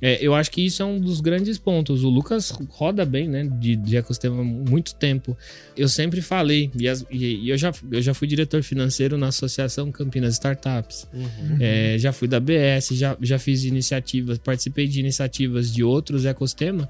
[0.00, 2.02] é, eu acho que isso é um dos grandes pontos.
[2.02, 5.36] O Lucas roda bem, né, de, de ecossistema há muito tempo.
[5.76, 9.28] Eu sempre falei, e, as- e- e eu, já, eu já fui diretor financeiro na
[9.28, 11.06] Associação Campinas Startups.
[11.14, 11.56] Uhum.
[11.60, 16.88] É, já fui da BS, já, já fiz iniciativas, participei de iniciativas de outros ecossistemas.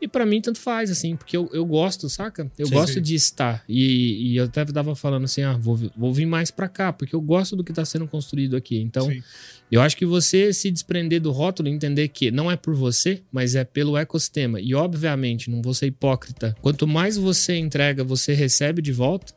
[0.00, 2.50] E pra mim, tanto faz, assim, porque eu, eu gosto, saca?
[2.58, 3.02] Eu Sim, gosto sim.
[3.02, 3.62] de estar.
[3.68, 7.14] E, e eu até tava falando assim, ah, vou, vou vir mais pra cá, porque
[7.14, 8.78] eu gosto do que tá sendo construído aqui.
[8.80, 9.22] Então, Sim.
[9.70, 13.22] eu acho que você se desprender do rótulo e entender que não é por você,
[13.30, 14.60] mas é pelo ecossistema.
[14.60, 16.56] E, obviamente, não vou ser hipócrita.
[16.62, 19.32] Quanto mais você entrega, você recebe de volta,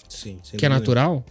[0.58, 1.26] que é natural,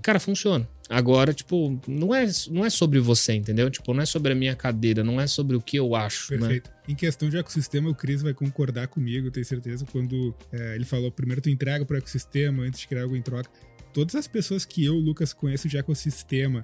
[0.00, 0.68] cara, funciona.
[0.88, 3.68] Agora, tipo, não é, não é sobre você, entendeu?
[3.68, 6.38] Tipo, não é sobre a minha cadeira, não é sobre o que eu acho, né?
[6.38, 6.70] Perfeito.
[6.88, 11.10] Em questão de ecossistema, o Cris vai concordar comigo, tenho certeza, quando é, ele falou,
[11.10, 13.50] primeiro tu entrega pro ecossistema antes de criar algo em troca.
[13.92, 16.62] Todas as pessoas que eu, Lucas, conheço de ecossistema,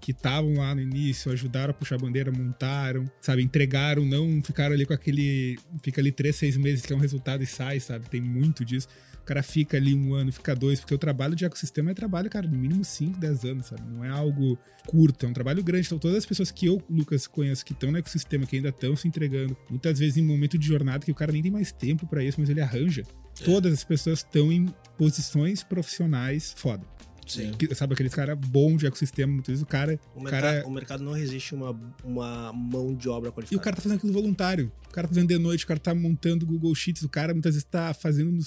[0.00, 4.74] que estavam lá no início, ajudaram a puxar a bandeira, montaram, sabe, entregaram, não ficaram
[4.74, 5.58] ali com aquele.
[5.82, 8.08] Fica ali três, seis meses, que é um resultado e sai, sabe?
[8.08, 8.88] Tem muito disso.
[9.20, 12.28] O cara fica ali um ano, fica dois, porque o trabalho de ecossistema é trabalho,
[12.28, 13.82] cara, no mínimo 5, 10 anos, sabe?
[13.88, 15.86] Não é algo curto, é um trabalho grande.
[15.86, 18.96] Então, todas as pessoas que eu, Lucas, conheço que estão no ecossistema, que ainda estão
[18.96, 22.06] se entregando, muitas vezes em momento de jornada que o cara nem tem mais tempo
[22.06, 23.04] pra isso, mas ele arranja.
[23.44, 24.66] Todas as pessoas estão em
[24.98, 26.84] posições profissionais foda.
[27.30, 27.52] Sim.
[27.52, 29.98] Que- sabe, aqueles cara bom de ecossistema, muitas vezes o cara.
[30.14, 33.60] O, O mercado, cara o mercado não resiste uma, uma mão de obra E qualificada.
[33.60, 34.70] o cara tá fazendo aquilo voluntário.
[34.88, 37.54] O cara tá fazendo de noite, o cara tá montando Google Sheets, o cara muitas
[37.54, 38.38] vezes tá fazendo.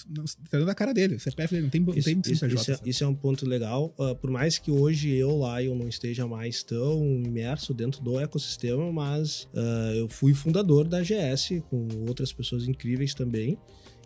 [0.50, 1.16] tá dando a cara dele.
[1.16, 3.48] O CPF dele não tem, não Isso, tem isso- isso é, isso é um ponto
[3.48, 3.94] legal.
[3.98, 8.20] Ah, por mais que hoje eu lá eu não esteja mais tão imerso dentro do
[8.20, 13.58] ecossistema, mas ah, eu fui fundador da GS com outras pessoas incríveis também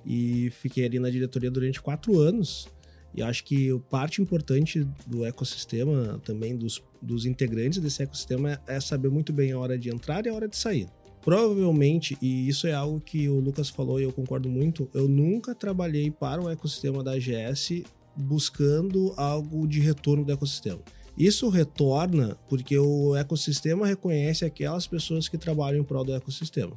[0.06, 2.68] e fiquei ali na diretoria durante quatro anos.
[3.14, 8.80] E acho que parte importante do ecossistema, também dos, dos integrantes desse ecossistema, é, é
[8.80, 10.88] saber muito bem a hora de entrar e a hora de sair.
[11.22, 15.54] Provavelmente, e isso é algo que o Lucas falou e eu concordo muito, eu nunca
[15.54, 17.84] trabalhei para o ecossistema da GS
[18.16, 20.80] buscando algo de retorno do ecossistema.
[21.18, 26.74] Isso retorna porque o ecossistema reconhece aquelas pessoas que trabalham em prol do ecossistema.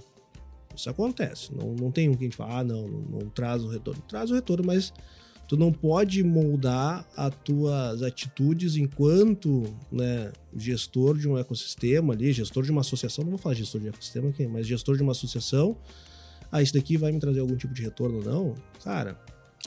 [0.74, 1.54] Isso acontece.
[1.54, 4.02] Não, não tem um que a gente fala, ah, não, não, não traz o retorno.
[4.08, 4.92] Traz o retorno, mas
[5.50, 12.62] tu não pode moldar as tuas atitudes enquanto né, gestor de um ecossistema ali, gestor
[12.62, 15.76] de uma associação, não vou falar gestor de ecossistema aqui, mas gestor de uma associação,
[16.52, 18.54] ah, isso daqui vai me trazer algum tipo de retorno não?
[18.84, 19.18] Cara,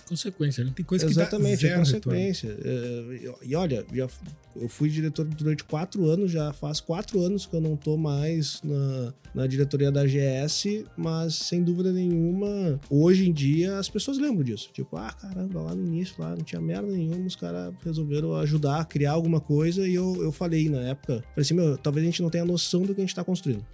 [0.08, 0.71] Consequência, né?
[0.75, 2.01] Tem coisa que Exatamente, dá é zero retorno.
[2.01, 2.58] consequência.
[2.63, 4.08] É, E olha, já,
[4.56, 8.62] eu fui diretor durante quatro anos, já faz quatro anos que eu não tô mais
[8.63, 14.43] na, na diretoria da GS, mas sem dúvida nenhuma, hoje em dia as pessoas lembram
[14.43, 14.69] disso.
[14.73, 18.82] Tipo, ah, caramba, lá no início, lá não tinha merda nenhuma, os caras resolveram ajudar
[18.82, 22.10] a criar alguma coisa e eu, eu falei na época, falei assim, meu, talvez a
[22.10, 23.65] gente não tenha noção do que a gente tá construindo.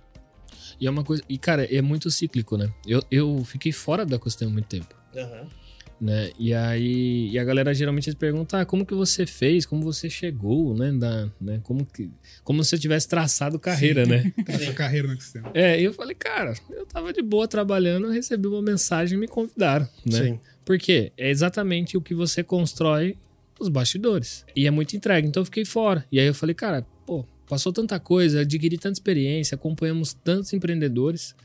[0.79, 1.21] E é uma coisa.
[1.27, 2.71] E, cara, é muito cíclico, né?
[2.87, 4.95] Eu, eu fiquei fora do ecossistema há muito tempo.
[5.99, 6.31] Né?
[6.37, 10.75] E aí e a galera geralmente pergunta ah, como que você fez, como você chegou,
[10.75, 10.91] né?
[10.91, 11.59] Da, né?
[11.63, 12.09] Como que
[12.43, 14.31] como se eu tivesse traçado carreira, né?
[14.47, 15.51] Essa carreira no ecossistema.
[15.53, 19.27] É, e eu falei, cara, eu tava de boa trabalhando, recebi uma mensagem e me
[19.27, 20.23] convidaram, né?
[20.23, 20.39] Sim.
[20.65, 23.17] Porque é exatamente o que você constrói
[23.59, 24.45] nos bastidores.
[24.55, 26.05] E é muito entregue, então eu fiquei fora.
[26.11, 31.35] E aí eu falei, cara, pô, passou tanta coisa, adquiri tanta experiência, acompanhamos tantos empreendedores.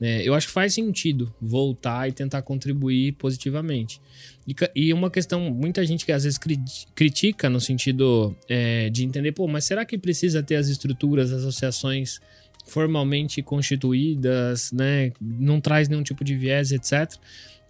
[0.00, 0.22] Né?
[0.26, 4.00] eu acho que faz sentido voltar e tentar contribuir positivamente.
[4.48, 6.58] E, e uma questão, muita gente que às vezes cri-
[6.94, 11.40] critica no sentido é, de entender, pô, mas será que precisa ter as estruturas, as
[11.40, 12.18] associações
[12.66, 15.12] formalmente constituídas, né?
[15.20, 17.12] Não traz nenhum tipo de viés, etc.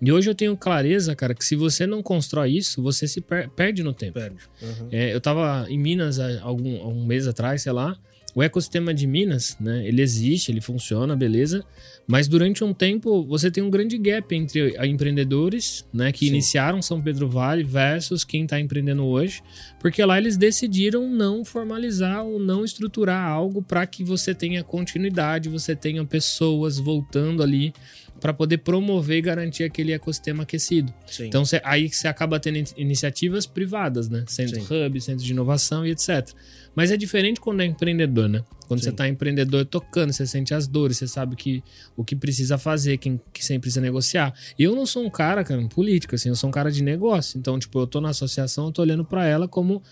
[0.02, 3.48] E hoje eu tenho clareza, cara, que se você não constrói isso, você se per-
[3.50, 4.14] perde no tempo.
[4.14, 4.36] Perde.
[4.62, 4.88] Uhum.
[4.90, 7.96] É, eu tava em Minas há algum um mês atrás, sei lá.
[8.34, 9.86] O ecossistema de Minas, né?
[9.86, 11.64] Ele existe, ele funciona, beleza.
[12.06, 16.12] Mas durante um tempo você tem um grande gap entre a empreendedores, né?
[16.12, 16.32] Que Sim.
[16.32, 19.42] iniciaram São Pedro Vale versus quem está empreendendo hoje,
[19.78, 25.48] porque lá eles decidiram não formalizar ou não estruturar algo para que você tenha continuidade,
[25.48, 27.72] você tenha pessoas voltando ali
[28.20, 30.92] para poder promover e garantir aquele ecossistema aquecido.
[31.06, 31.26] Sim.
[31.26, 34.24] Então cê- aí você acaba tendo in- iniciativas privadas, né?
[34.28, 34.66] Centro Sim.
[34.86, 36.28] Hub, centro de inovação e etc.
[36.74, 38.44] Mas é diferente quando é empreendedor, né?
[38.68, 38.96] Quando você Sim.
[38.96, 41.64] tá empreendedor tocando, você sente as dores, você sabe que,
[41.96, 44.32] o que precisa fazer, quem que sempre precisa negociar.
[44.58, 47.36] E eu não sou um cara, cara, político, assim, eu sou um cara de negócio.
[47.38, 49.82] Então, tipo, eu tô na associação, eu tô olhando para ela como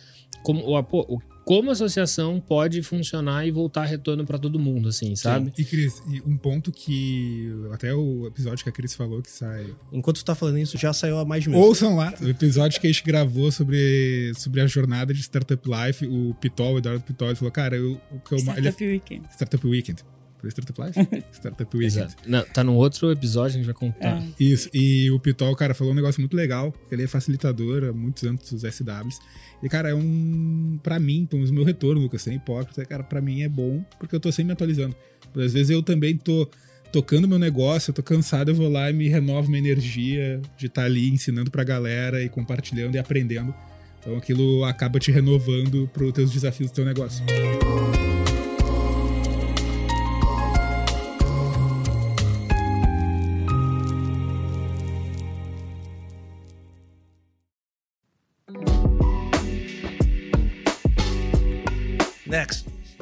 [0.44, 5.16] como o o- como a associação pode funcionar e voltar retorno para todo mundo, assim,
[5.16, 5.50] sabe?
[5.56, 9.74] E, Cris, e um ponto que até o episódio que a Cris falou que sai.
[9.90, 11.64] Enquanto tu tá falando isso, já saiu há mais de um mês.
[11.64, 16.06] Ouçam lá, o episódio que a gente gravou sobre, sobre a jornada de Startup Life,
[16.06, 18.58] o Pitol, o Eduardo Pitol, ele falou, cara, eu, o que eu mais.
[18.58, 19.26] Startup Weekend.
[19.32, 20.04] Startup Weekend.
[20.38, 21.24] Foi Startup Life?
[21.32, 22.04] Startup Weekend.
[22.04, 22.16] Exato.
[22.26, 24.18] Não, tá num outro episódio, a gente vai contar.
[24.18, 26.72] Ah, Isso, e o Pitol, cara, falou um negócio muito legal.
[26.90, 29.18] Ele é facilitador há muitos anos dos SWs.
[29.62, 30.78] E, cara, é um.
[30.82, 33.84] Pra mim, pelo menos o meu retorno, Lucas, sem hipócrita, cara, pra mim é bom,
[33.98, 34.94] porque eu tô sempre me atualizando.
[35.36, 36.48] Às vezes eu também tô
[36.92, 40.66] tocando meu negócio, eu tô cansado, eu vou lá e me renovo minha energia de
[40.66, 43.54] estar ali ensinando pra galera e compartilhando e aprendendo.
[44.00, 47.22] Então aquilo acaba te renovando para os teus desafios do teu negócio.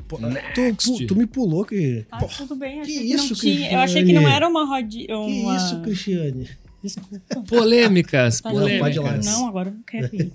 [0.08, 0.18] Pô.
[0.54, 2.04] Tu, tu me pulou que.
[2.10, 3.72] Ah, tudo bem, que que, isso, tinha.
[3.72, 4.36] Eu achei que não Cristiane?
[4.36, 5.06] era uma rodinha.
[5.06, 5.56] Que Uma...
[5.56, 6.48] isso, Cristiane?
[6.82, 7.20] Desculpa.
[7.48, 8.78] Polêmicas, Tá, polêmicas.
[8.80, 9.16] pode ir lá.
[9.32, 10.30] Não, agora eu não quero ir.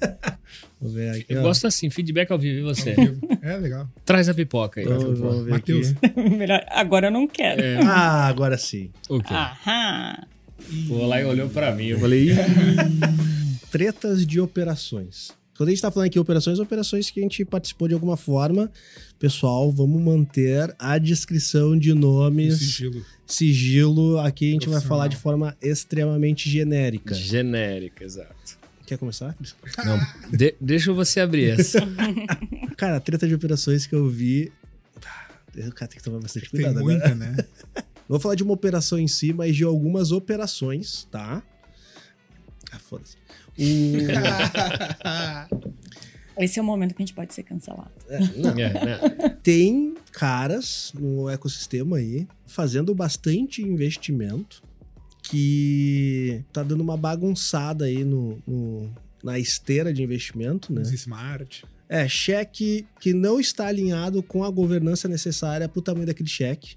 [1.12, 1.26] Aqui.
[1.30, 1.44] Eu ó.
[1.44, 2.94] gosto assim, feedback ao vivo e você.
[3.42, 3.88] É legal.
[4.04, 4.88] Traz a pipoca aí.
[5.50, 5.94] Matheus.
[6.38, 6.66] Melhor.
[6.70, 7.62] Agora eu não quero.
[7.62, 8.90] É, Ah, agora sim.
[9.08, 9.34] o quê?
[9.34, 10.18] Aham.
[10.90, 11.86] Pô, lá e olhou pra mim.
[11.88, 12.36] Eu falei, "Ih,
[13.72, 15.32] Tretas de operações.
[15.62, 18.72] Quando a gente tá falando aqui operações, operações que a gente participou de alguma forma.
[19.20, 23.06] Pessoal, vamos manter a descrição de nomes, Sigilo.
[23.28, 24.18] sigilo.
[24.18, 27.14] Aqui a gente vai falar de forma extremamente genérica.
[27.14, 28.58] genérica, exato.
[28.88, 29.38] Quer começar?
[29.86, 30.00] Não,
[30.36, 31.78] de- deixa você abrir essa.
[32.76, 34.52] Cara, a treta de operações que eu vi.
[35.06, 35.28] Ah,
[35.68, 37.16] O cara tem que tomar bastante Tem cuidado muita, agora.
[37.16, 37.36] né?
[37.76, 41.44] Não vou falar de uma operação em si, mas de algumas operações, tá?
[42.72, 43.16] Ah, foda-se.
[43.62, 43.96] O...
[46.44, 47.92] Esse é o momento que a gente pode ser cancelado.
[48.10, 49.00] É, não, É, né?
[49.44, 54.64] tem caras no ecossistema aí fazendo bastante investimento
[55.24, 58.90] que tá dando uma bagunçada aí no, no-
[59.24, 60.82] na esteira de investimento, né?
[60.82, 61.64] Os smart.
[61.88, 66.76] É, cheque que não está alinhado com a governança necessária para o tamanho daquele cheque.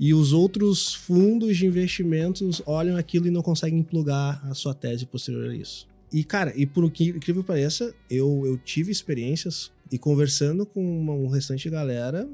[0.00, 5.04] E os outros fundos de investimentos olham aquilo e não conseguem plugar a sua tese
[5.06, 5.87] posterior a isso.
[6.12, 10.82] E, cara, e por que incrível que pareça, eu, eu tive experiências e conversando com
[11.00, 12.28] uma, um restante de galera,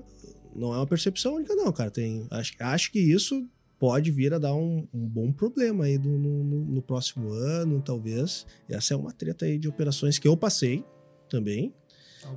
[0.54, 1.90] não é uma percepção única, não, cara.
[1.90, 6.08] Tem, acho, acho que isso pode vir a dar um, um bom problema aí do-
[6.08, 8.46] no, no- no próximo ano, talvez.
[8.68, 10.84] Essa é uma treta aí de operações que eu passei
[11.28, 11.74] também.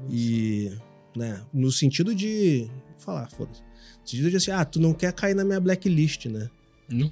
[0.10, 0.71] E,
[1.15, 2.67] né, no sentido de.
[2.97, 3.62] Falar, foda-se.
[3.62, 6.50] No sentido de assim, ah, tu não quer cair na minha blacklist, né?
[6.89, 7.12] Não.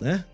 [0.00, 0.24] Né?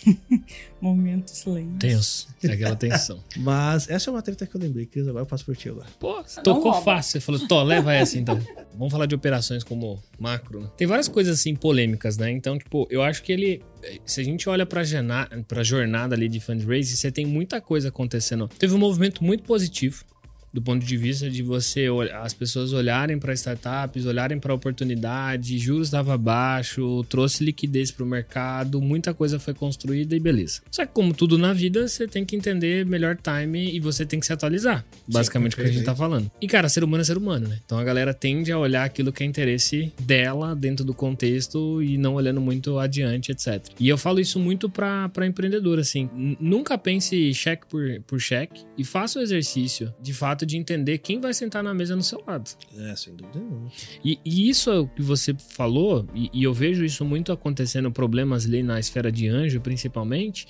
[0.80, 1.78] Momento silêncio.
[1.78, 2.28] Tenso.
[2.42, 3.22] É aquela tensão.
[3.38, 5.86] Mas essa é uma treta que eu lembrei, Cris, agora eu passo por ti agora.
[6.00, 6.82] Pô, tocou rouba.
[6.82, 7.12] fácil.
[7.12, 8.38] Você falou, Tó, leva essa então.
[8.74, 10.60] Vamos falar de operações como macro.
[10.62, 10.70] né?
[10.76, 12.30] Tem várias coisas assim polêmicas, né?
[12.30, 13.62] Então, tipo, eu acho que ele.
[14.06, 14.82] Se a gente olha pra,
[15.46, 18.48] pra jornada ali de fundraising, você tem muita coisa acontecendo.
[18.58, 20.04] Teve um movimento muito positivo.
[20.52, 21.86] Do ponto de vista de você,
[22.22, 28.06] as pessoas olharem para startups, olharem para oportunidade, juros estava baixo, trouxe liquidez para o
[28.06, 30.60] mercado, muita coisa foi construída e beleza.
[30.70, 34.20] Só que como tudo na vida, você tem que entender melhor time e você tem
[34.20, 34.84] que se atualizar.
[35.06, 36.30] Basicamente o que a gente tá falando.
[36.40, 37.58] E cara, ser humano é ser humano, né?
[37.64, 41.96] Então a galera tende a olhar aquilo que é interesse dela dentro do contexto e
[41.96, 43.64] não olhando muito adiante, etc.
[43.78, 46.10] E eu falo isso muito pra empreendedor, assim.
[46.38, 51.20] Nunca pense cheque por, por cheque e faça o exercício, de fato, de entender quem
[51.20, 52.50] vai sentar na mesa no seu lado.
[52.78, 53.70] É, sem dúvida nenhuma.
[54.04, 57.90] E, e isso é o que você falou, e, e eu vejo isso muito acontecendo,
[57.90, 60.46] problemas ali na esfera de anjo, principalmente,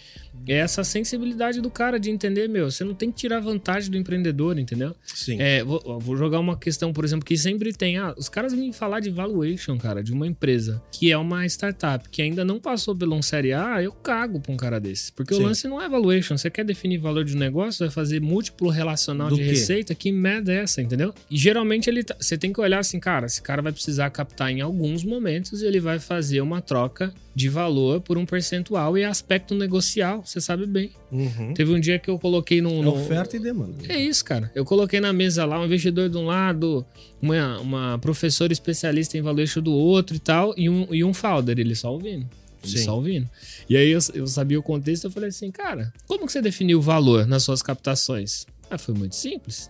[0.46, 3.96] é essa sensibilidade do cara de entender, meu, você não tem que tirar vantagem do
[3.96, 4.94] empreendedor, entendeu?
[5.04, 5.40] Sim.
[5.40, 7.98] É, vou, vou jogar uma questão, por exemplo, que sempre tem.
[7.98, 12.08] Ah, os caras vêm falar de valuation, cara, de uma empresa que é uma startup
[12.08, 15.12] que ainda não passou pelo um série A, eu cago pra um cara desse.
[15.12, 15.40] Porque Sim.
[15.40, 16.36] o lance não é valuation.
[16.36, 19.50] Você quer definir valor de um negócio, vai fazer múltiplo relacional Do de quê?
[19.50, 21.14] receita, que merda é essa, entendeu?
[21.30, 24.50] E geralmente ele tá- você tem que olhar assim, cara, esse cara vai precisar captar
[24.50, 29.02] em alguns momentos e ele vai fazer uma troca de valor por um percentual e
[29.02, 30.90] é aspecto negocial, você sabe bem.
[31.10, 31.54] Uhum.
[31.54, 32.70] Teve um dia que eu coloquei no.
[32.70, 33.74] É no- oferta e demanda.
[33.88, 34.50] é isso, cara.
[34.54, 36.84] Eu coloquei na mesa lá um investidor de um lado,
[37.20, 41.58] uma, uma professora especialista em valuation do outro e tal, e um, e um founder,
[41.58, 42.26] ele só ouvindo.
[42.64, 42.84] Ele Sim.
[42.84, 43.28] só ouvindo.
[43.68, 46.78] E aí eu, eu sabia o contexto, eu falei assim, cara, como que você definiu
[46.78, 48.46] o valor nas suas captações?
[48.70, 49.68] Ah, foi muito simples.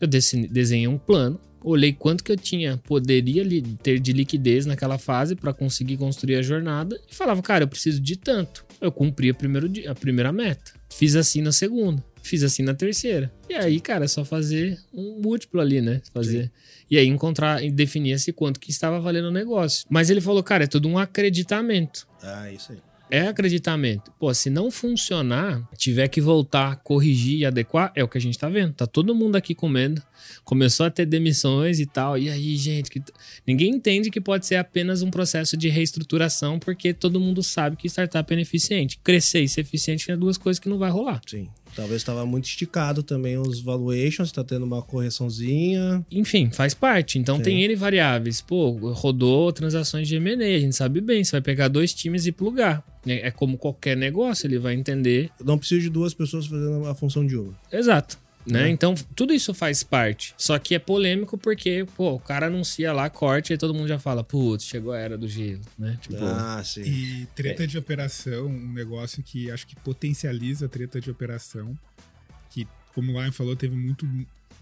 [0.00, 3.44] Eu desen- desenhei um plano, olhei quanto que eu tinha, poderia
[3.82, 8.00] ter de liquidez naquela fase para conseguir construir a jornada e falava, cara, eu preciso
[8.00, 8.64] de tanto.
[8.80, 10.72] Eu cumpri a, primeiro di- a primeira meta.
[10.90, 12.02] Fiz assim na segunda.
[12.22, 13.32] Fiz assim na terceira.
[13.48, 16.00] E aí, cara, é só fazer um múltiplo ali, né?
[16.12, 16.50] Fazer.
[16.90, 19.86] E aí encontrar e definir-se quanto que estava valendo o negócio.
[19.88, 22.06] Mas ele falou, cara, é tudo um acreditamento.
[22.22, 22.78] Ah, isso aí.
[23.10, 24.10] É acreditamento.
[24.18, 28.38] Pô, se não funcionar, tiver que voltar, corrigir e adequar, é o que a gente
[28.38, 28.72] tá vendo.
[28.72, 30.02] Tá todo mundo aqui comendo.
[30.44, 32.18] Começou a ter demissões e tal.
[32.18, 33.00] E aí, gente, que...
[33.46, 37.86] ninguém entende que pode ser apenas um processo de reestruturação, porque todo mundo sabe que
[37.86, 38.98] startup é ineficiente.
[39.04, 41.20] Crescer e ser eficiente é duas coisas que não vai rolar.
[41.26, 41.48] Sim.
[41.76, 46.04] Talvez estava muito esticado também os valuations, tá tendo uma correçãozinha.
[46.10, 47.18] Enfim, faz parte.
[47.18, 47.42] Então Sim.
[47.42, 48.40] tem N variáveis.
[48.40, 51.22] Pô, rodou transações de M&A, a gente sabe bem.
[51.22, 52.82] Você vai pegar dois times e plugar.
[53.06, 55.30] É é como qualquer negócio, ele vai entender.
[55.44, 57.54] Não preciso de duas pessoas fazendo a função de uma.
[57.72, 58.18] Exato.
[58.46, 58.68] Né?
[58.68, 58.68] É.
[58.70, 60.34] Então, tudo isso faz parte.
[60.38, 63.98] Só que é polêmico porque, pô, o cara anuncia lá corte e todo mundo já
[63.98, 65.98] fala, putz, chegou a era do gelo, né?
[66.00, 66.82] Tipo, Ah, sim.
[66.82, 71.76] E treta de operação, um negócio que acho que potencializa a treta de operação.
[72.50, 74.06] Que, como o Lion falou, teve muito,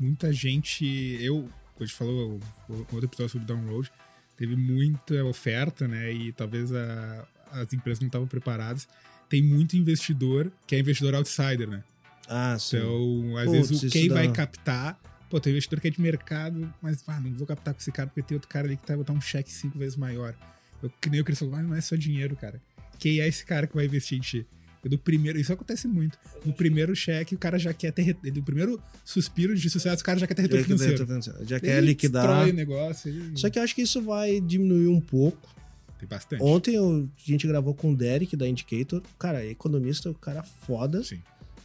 [0.00, 0.84] muita gente.
[1.20, 3.90] Eu, quando a gente falou o outro episódio sobre download,
[4.36, 6.10] teve muita oferta, né?
[6.12, 8.88] E talvez a- as empresas não estavam preparadas.
[9.28, 11.82] Tem muito investidor que é investidor outsider, né?
[12.28, 12.76] Ah, sim.
[12.78, 15.00] Então, às Putz, vezes, o quem dá- vai captar.
[15.30, 18.08] Pô, tem investidor que é de mercado, mas ah, não vou captar com esse cara
[18.08, 20.34] porque tem outro cara ali que tá botar um cheque cinco vezes maior.
[20.82, 22.60] Eu, que nem o Cris falou, mas não é só dinheiro, cara.
[22.98, 24.46] Quem é esse cara que vai investir em ti?
[24.84, 26.18] Eu, do primeiro, isso acontece muito.
[26.44, 28.16] No primeiro cheque, o cara já quer ter.
[28.22, 31.46] No primeiro suspiro de sucesso, o cara já quer ter Já, retorno quer- financeiro.
[31.48, 32.22] já Ele quer liquidar.
[32.26, 33.10] Destrói o negócio.
[33.10, 35.52] e- Só que eu acho que isso vai diminuir um pouco.
[35.98, 36.42] Tem bastante.
[36.42, 39.02] Ontem eu- a gente gravou com o Derek da Indicator.
[39.18, 41.02] Cara, economista, o cara foda.
[41.02, 41.20] Sim.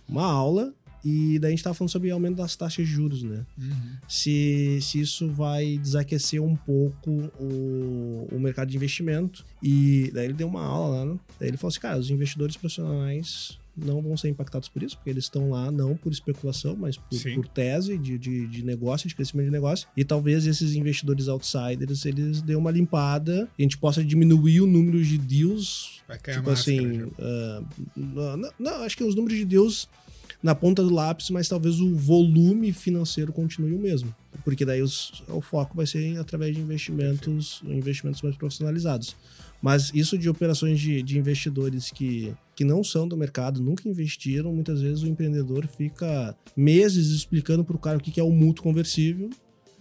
[0.10, 0.74] Uma aula.
[1.04, 3.46] E daí a gente tava falando sobre o aumento das taxas de juros, né?
[3.58, 3.72] Uhum.
[4.08, 9.46] se, se isso vai desaquecer um pouco o, o mercado de investimento.
[9.64, 11.20] E daí ele deu uma aula lá, né?
[11.40, 15.10] Daí ele falou assim, cara, os investidores profissionais não vão ser impactados por isso, porque
[15.10, 19.16] eles estão lá não por especulação, mas por, por tese de, de, de negócio, de
[19.16, 19.88] crescimento de negócio.
[19.96, 24.68] E talvez esses investidores outsiders, eles dêem uma limpada e a gente possa diminuir o
[24.68, 26.02] número de deals.
[26.08, 26.78] Vai cair Tipo máscara.
[26.78, 27.12] assim,
[27.96, 29.88] não, não, não, acho que os números de deals
[30.42, 34.14] na ponta do lápis, mas talvez o volume financeiro continue o mesmo.
[34.44, 39.16] Porque daí os- o foco vai ser através de investimentos, investimentos mais profissionalizados.
[39.62, 44.54] Mas isso de operações de, de investidores que, que não são do mercado, nunca investiram,
[44.54, 48.32] muitas vezes o empreendedor fica meses explicando para o cara o que que é o
[48.32, 49.30] mútuo conversível.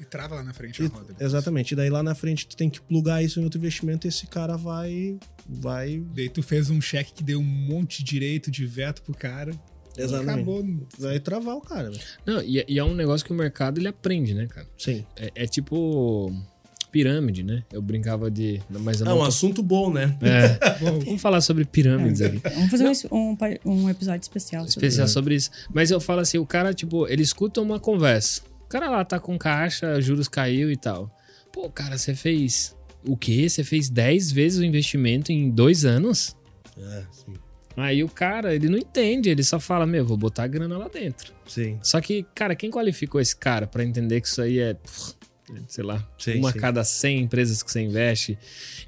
[0.00, 1.14] E trava lá na frente a roda.
[1.18, 1.72] exatamente.
[1.72, 4.26] E daí lá na frente tu tem que plugar isso em outro investimento e esse
[4.28, 5.18] cara vai.
[5.48, 9.12] vai Daí tu fez um cheque que deu um monte de direito de veto pro
[9.14, 9.52] cara.
[10.04, 10.30] Exatamente.
[10.34, 10.64] Acabou.
[10.98, 11.90] vai travar o cara.
[11.90, 12.02] velho.
[12.26, 14.66] Não, e, é- e é um negócio que o mercado ele aprende, né, cara?
[14.76, 15.04] Sim.
[15.16, 16.32] É, é tipo
[16.90, 17.62] pirâmide, né?
[17.70, 18.62] Eu brincava de.
[18.70, 20.16] Mas eu É não um tô- assunto bom, né?
[20.22, 22.40] É, Bom, vamos falar sobre pirâmides aqui.
[22.54, 25.50] Vamos fazer um um, episódio especial sobre especial sobre isso.
[25.72, 28.40] Mas eu falo assim, o cara, tipo, ele escuta uma conversa.
[28.64, 31.10] O cara lá tá com caixa, juros caiu e tal.
[31.52, 32.74] Pô, cara, você fez
[33.06, 33.48] o quê?
[33.48, 36.34] Você fez 10 vezes o investimento em dois anos?
[36.78, 37.34] É, sim.
[37.78, 40.88] Aí o cara, ele não entende, ele só fala, meu, vou botar a grana lá
[40.88, 41.32] dentro.
[41.46, 41.78] Sim.
[41.82, 44.76] Só que, cara, quem qualificou esse cara pra entender que isso aí é,
[45.66, 46.58] sei lá, Sim, uma sim.
[46.58, 48.38] cada 100 empresas que você investe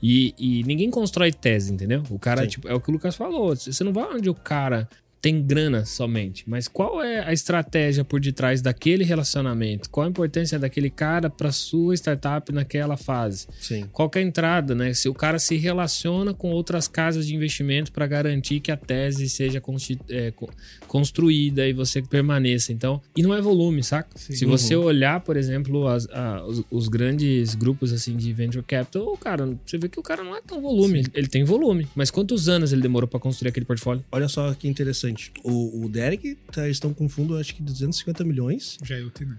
[0.03, 2.03] e, e ninguém constrói tese, entendeu?
[2.11, 2.49] O cara, Sim.
[2.49, 4.89] tipo, é o que o Lucas falou, você não vai onde o cara
[5.21, 9.91] tem grana somente, mas qual é a estratégia por detrás daquele relacionamento?
[9.91, 13.47] Qual a importância daquele cara para sua startup naquela fase?
[13.61, 13.85] Sim.
[13.93, 14.95] Qual que é a entrada, né?
[14.95, 19.29] Se o cara se relaciona com outras casas de investimento para garantir que a tese
[19.29, 19.61] seja
[20.09, 20.49] é, co-
[20.87, 22.73] construída e você permaneça.
[22.73, 24.09] Então, e não é volume, saca?
[24.17, 24.35] Sim.
[24.35, 29.07] Se você olhar, por exemplo, as- a- os, os grandes grupos assim de venture capital,
[29.13, 31.01] o cara, você vê que o cara não é tão volume.
[31.01, 34.05] Ele, ele tem volume, mas quantos anos ele demorou para construir aquele portfólio?
[34.11, 35.10] Olha só que interessante.
[35.45, 39.39] O, o Derek, tá, eles estão com fundo, acho que 250 milhões eu tenho, né?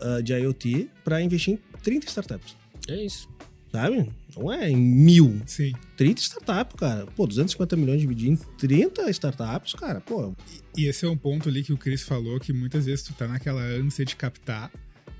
[0.00, 2.56] ah, de IoT para investir em 30 startups.
[2.88, 3.28] É isso.
[3.70, 4.12] Sabe?
[4.36, 5.40] Não é em mil.
[5.46, 5.72] Sim.
[5.96, 7.06] 30 startups, cara.
[7.06, 10.00] Pô, 250 milhões dividido em 30 startups, cara.
[10.00, 10.34] Pô,
[10.76, 13.26] E esse é um ponto ali que o Chris falou, que muitas vezes tu tá
[13.26, 14.70] naquela ânsia de captar,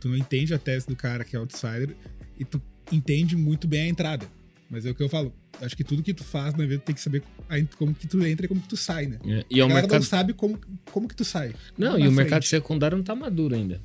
[0.01, 1.97] tu não entende a tese do cara que é outsider,
[2.39, 2.61] e tu
[2.91, 4.27] entende muito bem a entrada.
[4.73, 6.95] Mas é o que eu falo, acho que tudo que tu faz na vida tem
[6.95, 7.23] que saber
[7.77, 9.19] como que tu entra e como que tu sai, né?
[9.27, 10.59] É, E é a o galera mercado não sabe como,
[10.91, 11.53] como que tu sai.
[11.77, 12.49] Não, e na o mercado frente.
[12.49, 13.79] secundário não tá maduro ainda.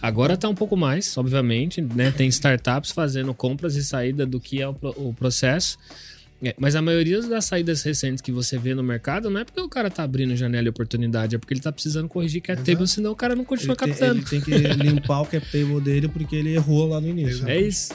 [0.00, 2.10] Agora tá um pouco mais, obviamente, né?
[2.10, 5.78] Tem startups fazendo compras e saída do que é o, o processo.
[6.42, 9.60] É, mas a maioria das saídas recentes que você vê no mercado não é porque
[9.60, 12.88] o cara tá abrindo janela e oportunidade, é porque ele tá precisando corrigir cap table,
[12.88, 14.18] senão o cara não continua ele tem, captando.
[14.18, 17.36] ele tem que limpar o cap table dele porque ele errou lá no início.
[17.36, 17.50] Exato.
[17.52, 17.94] É isso.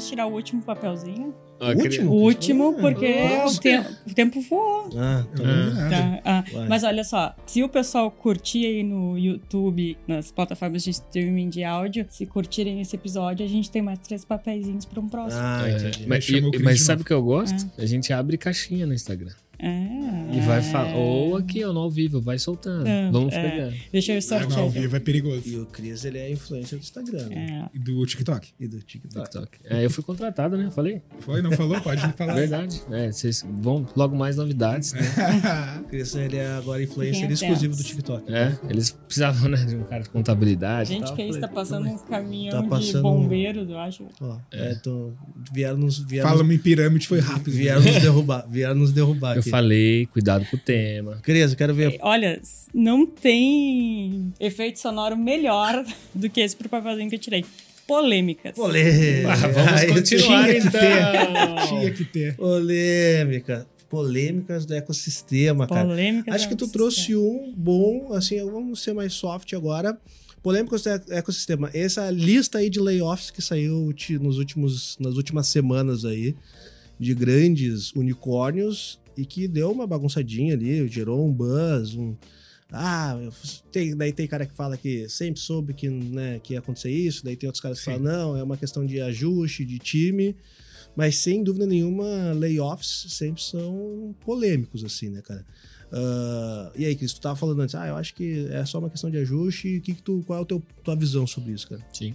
[0.00, 1.34] Vamos tirar o último papelzinho.
[1.58, 2.10] Queria- último?
[2.10, 3.58] O último, porque Nossa.
[3.58, 4.88] o, tempo, o tempo voou.
[4.96, 5.90] Ah, tá nada.
[5.90, 6.20] Tá?
[6.24, 11.50] Ah, mas olha só, se o pessoal curtir aí no YouTube, nas plataformas de streaming
[11.50, 15.42] de áudio, se curtirem esse episódio, a gente tem mais três papeizinhos para um próximo.
[15.42, 17.70] Ah, É, mas e- mas sabe o que eu gosto?
[17.76, 19.32] A gente abre caixinha no Instagram.
[19.62, 20.94] Ah, E vai falar.
[20.94, 22.86] Ou aqui, ó, no ao vivo, vai soltando.
[22.86, 23.50] É, Vamos é.
[23.50, 23.76] pegando.
[23.92, 24.58] Deixa eu Não, sortear.
[24.58, 25.42] ao vivo é perigoso.
[25.46, 27.28] E o Cris, ele é influencer do Instagram.
[27.28, 27.68] né?
[27.72, 27.76] É.
[27.76, 28.48] E do TikTok.
[28.58, 29.24] E do TikTok.
[29.30, 29.58] TikTok.
[29.64, 30.70] É, eu fui contratado, né?
[30.70, 31.02] Falei.
[31.20, 31.42] Foi?
[31.42, 31.80] Não falou?
[31.80, 32.34] Pode falar.
[32.34, 32.80] Verdade.
[32.90, 34.92] É, vocês vão logo mais novidades.
[34.92, 35.00] Né?
[35.82, 37.82] O Cris, ele é agora influencer Fiquem exclusivo do.
[37.82, 38.32] TikTok.
[38.32, 40.90] É, eles precisavam, né, de um cara de contabilidade.
[40.90, 41.14] gente tal.
[41.16, 44.06] que aí Falei, está passando um caminhão Tá de passando- bombeiros, eu acho.
[44.20, 45.12] Ó, é, então,
[45.52, 47.50] vieram nos, vieram, Fala-me em pirâmide, foi rápido.
[47.52, 48.46] vieram nos derrubar.
[48.48, 49.42] Vieram nos derrubar Eu.
[49.50, 51.18] Falei, cuidado com o tema.
[51.22, 51.98] Cris, eu quero ver.
[52.00, 52.40] Olha,
[52.72, 55.84] não tem efeito sonoro melhor
[56.14, 57.44] do que esse pro papelzinho que eu tirei.
[57.86, 58.54] Polêmicas.
[58.54, 59.32] Polêmica.
[59.32, 60.80] Ah, vamos continuar tinha que então.
[60.80, 61.68] ter.
[61.68, 62.36] Tinha que ter.
[62.36, 63.66] Polêmica.
[63.88, 65.88] Polêmicas do ecossistema, cara.
[65.88, 66.32] Polêmicas.
[66.32, 69.98] Acho é que tu trouxe um bom, assim, vamos ser mais soft agora.
[70.40, 71.68] Polêmicas do ecossistema.
[71.74, 76.36] Essa lista aí de layoffs que saiu nos últimos, nas últimas semanas aí,
[76.96, 82.16] de grandes unicórnios, e que deu uma bagunçadinha ali, gerou um buzz, um.
[82.72, 83.18] Ah,
[83.72, 87.24] tem, daí tem cara que fala que sempre soube que, né, que ia acontecer isso,
[87.24, 87.98] daí tem outros caras que Sim.
[87.98, 90.36] falam, não, é uma questão de ajuste, de time.
[90.96, 95.44] Mas sem dúvida nenhuma, layoffs sempre são polêmicos, assim, né, cara?
[95.92, 98.90] Ah, e aí, Cris, tu tava falando antes, ah, eu acho que é só uma
[98.90, 99.78] questão de ajuste.
[99.78, 101.84] O que que tu, qual é a teu, tua visão sobre isso, cara?
[101.92, 102.14] Sim.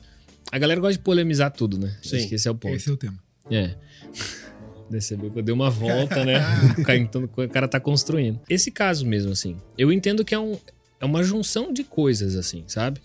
[0.51, 1.97] A galera gosta de polemizar tudo, né?
[2.01, 2.17] Sim.
[2.17, 2.75] Acho que esse é o ponto.
[2.75, 3.17] Esse é o tema.
[3.49, 3.75] É.
[4.89, 6.39] Percebeu que eu dei uma volta, né?
[6.77, 8.39] O cara, então, o cara tá construindo.
[8.49, 10.57] Esse caso mesmo, assim, eu entendo que é, um,
[10.99, 12.99] é uma junção de coisas, assim, sabe?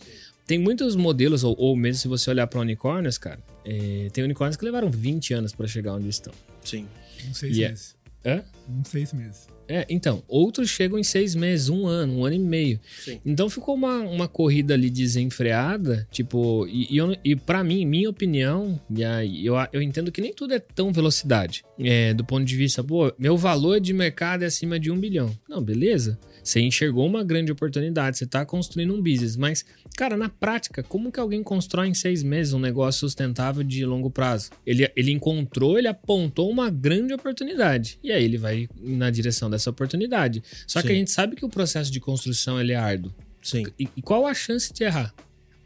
[0.47, 4.57] Tem muitos modelos, ou, ou mesmo se você olhar pra unicórnios, cara, é, tem unicórnios
[4.57, 6.33] que levaram 20 anos pra chegar onde estão.
[6.65, 6.87] Sim.
[7.29, 7.97] Uns seis E é- meses.
[8.25, 8.43] Hã?
[8.69, 9.47] Uns seis meses.
[9.73, 12.81] É, então, outros chegam em seis meses, um ano, um ano e meio.
[13.05, 13.21] Sim.
[13.25, 18.11] Então ficou uma, uma corrida ali desenfreada, tipo, e, e, eu- e para mim, minha
[18.11, 21.63] opinião, e aí eu, eu entendo que nem tudo é tão velocidade.
[21.79, 25.31] É, do ponto de vista, pô, meu valor de mercado é acima de um bilhão.
[25.49, 26.19] Não, beleza.
[26.43, 29.63] Você enxergou uma grande oportunidade, você tá construindo um business, mas,
[29.95, 34.11] cara, na prática, como que alguém constrói em seis meses um negócio sustentável de longo
[34.11, 34.49] prazo?
[34.67, 39.60] Ele, ele encontrou, ele apontou uma grande oportunidade, e aí ele vai na direção dessa
[39.69, 40.43] oportunidade.
[40.67, 40.95] Só que Sim.
[40.95, 43.13] a gente sabe que o processo de construção ele é árduo.
[43.43, 43.67] Sim.
[43.79, 45.15] E, e qual a chance de errar?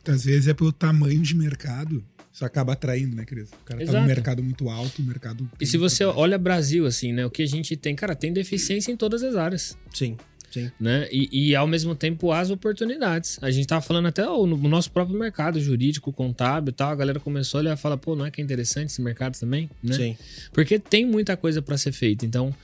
[0.06, 2.04] Às vezes é pelo tamanho de mercado.
[2.32, 3.48] Isso acaba atraindo, né, Cris?
[3.50, 4.00] O cara tá Exato.
[4.00, 5.48] num mercado muito alto, um mercado.
[5.60, 7.24] E se você olha Brasil, assim, né?
[7.24, 10.16] O que a gente tem, cara, tem deficiência em todas as áreas, Sim.
[10.50, 10.70] Sim.
[10.80, 11.08] né?
[11.10, 13.38] E, e, ao mesmo tempo as oportunidades.
[13.42, 16.90] A gente tava falando até ó, no nosso próprio mercado jurídico, contábil e tal.
[16.90, 19.38] A galera começou a olhar e falar, pô, não é que é interessante esse mercado
[19.38, 19.94] também, né?
[19.94, 20.16] Sim.
[20.52, 22.24] Porque tem muita coisa para ser feita.
[22.24, 22.54] Então,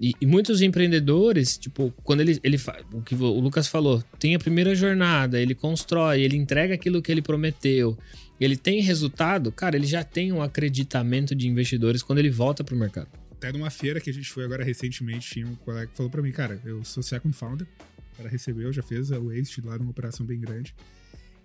[0.00, 2.56] e, e muitos empreendedores, tipo, quando ele, ele
[2.92, 7.10] o que o Lucas falou, tem a primeira jornada, ele constrói, ele entrega aquilo que
[7.10, 7.98] ele prometeu,
[8.40, 12.76] ele tem resultado, cara, ele já tem um acreditamento de investidores quando ele volta pro
[12.76, 13.08] mercado.
[13.32, 16.22] Até numa feira que a gente foi agora recentemente, tinha um colega que falou pra
[16.22, 17.66] mim, cara, eu sou second founder.
[18.14, 20.74] O cara recebeu, já fez o exit lá numa operação bem grande.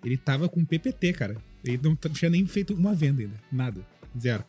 [0.04, 1.36] Ele tava com PPT, cara.
[1.64, 3.40] Ele não tinha nem feito uma venda ainda.
[3.50, 3.80] Nada.
[4.20, 4.44] Zero.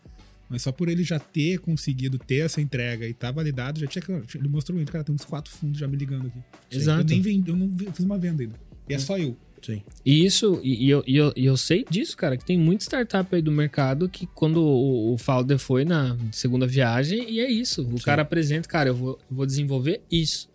[0.49, 4.03] Mas só por ele já ter conseguido ter essa entrega e tá validado, já tinha.
[4.35, 6.39] Ele mostrou ele, cara, tem uns quatro fundos já me ligando aqui.
[6.71, 7.01] Exato.
[7.01, 8.55] Eu nem vendi, eu não fiz uma venda ainda.
[8.87, 9.35] E é só eu.
[9.65, 9.81] Sim.
[10.05, 12.83] E isso, e, e eu, e eu, e eu sei disso, cara, que tem muita
[12.83, 17.49] startup aí do mercado que quando o, o founder foi na segunda viagem, e é
[17.49, 17.81] isso.
[17.81, 20.47] O cara apresenta, cara, eu vou, eu vou desenvolver isso.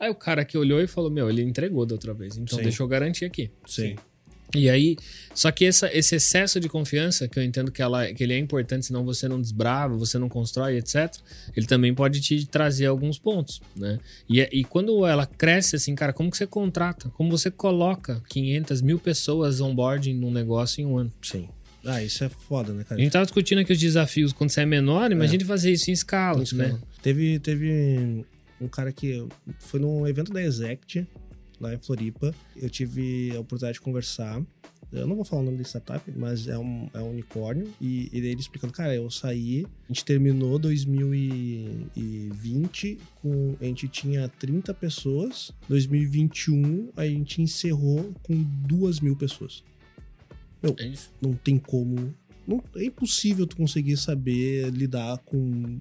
[0.00, 2.64] Aí o cara que olhou e falou, meu, ele entregou da outra vez, então Sim.
[2.64, 3.50] deixa eu garantir aqui.
[3.66, 3.94] Sim.
[4.54, 4.96] E aí,
[5.34, 8.38] só que essa, esse excesso de confiança, que eu entendo que, ela, que ele é
[8.38, 11.12] importante, senão você não desbrava, você não constrói, etc.,
[11.56, 13.98] ele também pode te trazer alguns pontos, né?
[14.28, 17.08] E, e quando ela cresce assim, cara, como que você contrata?
[17.10, 21.12] Como você coloca 500 mil pessoas onboarding num negócio em um ano?
[21.22, 21.48] Sim.
[21.84, 23.00] Ah, isso é foda, né, A cara?
[23.00, 26.42] gente tava discutindo aqui os desafios quando você é menor, imagine fazer isso em escala,
[26.52, 26.78] né?
[27.02, 28.24] Teve, teve
[28.60, 29.26] um cara que
[29.58, 31.06] foi num evento da Exact,
[31.60, 32.32] lá em Floripa.
[32.56, 34.40] Eu tive a oportunidade de conversar.
[34.92, 37.72] Eu não vou falar o nome da startup, mas é um, é um unicórnio.
[37.80, 43.54] E ele, ele explicando, cara, eu saí, a gente terminou 2020 com.
[43.60, 45.52] A gente tinha 30 pessoas.
[45.68, 49.62] 2021 a gente encerrou com 2 mil pessoas.
[50.78, 51.10] É isso.
[51.22, 52.12] não tem como.
[52.50, 55.78] Não, é impossível tu conseguir saber lidar com um,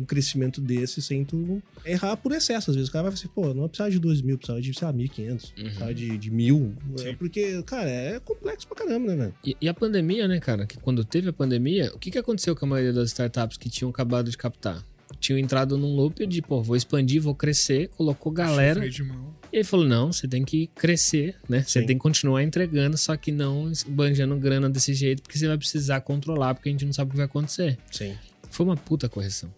[0.00, 2.70] um crescimento desse sem tu errar por excesso.
[2.70, 4.74] Às vezes o cara vai falar assim, pô, não precisava de 2 mil, precisava de,
[4.74, 5.64] sei lá, 1.500, Uhum.
[5.64, 6.74] precisava de, de mil.
[6.96, 7.14] É Sim.
[7.14, 9.34] porque, cara, é complexo pra caramba, né, velho?
[9.44, 10.66] E, e a pandemia, né, cara?
[10.66, 13.70] Que quando teve a pandemia, o que, que aconteceu com a maioria das startups que
[13.70, 14.84] tinham acabado de captar?
[15.18, 18.74] Tinham entrado num loop de, pô, vou expandir, vou crescer, colocou galera.
[18.80, 19.34] Freio de mão.
[19.52, 21.62] E ele falou: não, você tem que crescer, né?
[21.62, 25.56] Você tem que continuar entregando, só que não banjando grana desse jeito, porque você vai
[25.56, 27.78] precisar controlar, porque a gente não sabe o que vai acontecer.
[27.90, 28.16] Sim.
[28.50, 29.52] Foi uma puta correção.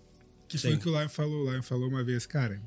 [0.49, 1.47] Que foi o que o Lion falou.
[1.47, 2.61] O Lion falou uma vez, cara.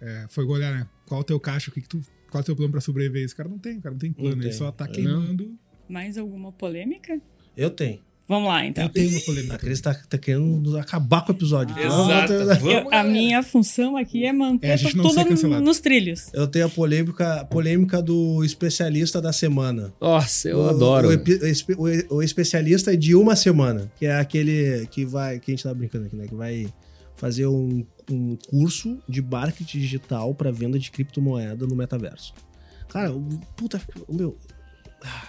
[0.00, 0.88] é, foi olhar, né?
[1.06, 2.00] Qual o teu caixa, o que, que tu.
[2.30, 3.24] Qual o teu plano pra sobreviver?
[3.24, 4.30] Esse cara não tem, o cara não tem plano.
[4.36, 4.58] Não ele tem.
[4.58, 4.92] só tá Não.
[4.92, 5.58] queimando.
[5.88, 7.20] Mais alguma polêmica?
[7.56, 8.00] Eu tenho.
[8.28, 8.82] Vamos lá, então.
[8.84, 9.54] Eu tenho uma polêmica.
[9.54, 11.78] A Cris tá, tá querendo acabar com o episódio.
[11.78, 12.32] Exato.
[12.32, 15.78] Vamos- Vamos, Eu- a minha função aqui é manter É, a gente não tudo nos
[15.78, 16.28] trilhos.
[16.32, 19.92] Eu tenho a polêmica, polêmica do especialista da semana.
[20.00, 21.08] Nossa, eu O- adoro.
[21.08, 25.38] O, o o- o especialista de uma semana, que é aquele que vai.
[25.38, 26.26] Que a gente tá brincando aqui, né?
[26.26, 26.66] Que vai
[27.14, 32.34] fazer um, um curso de marketing digital para venda de criptomoeda no metaverso.
[32.88, 34.36] Cara, o- puta, o meu.
[35.04, 35.28] ah,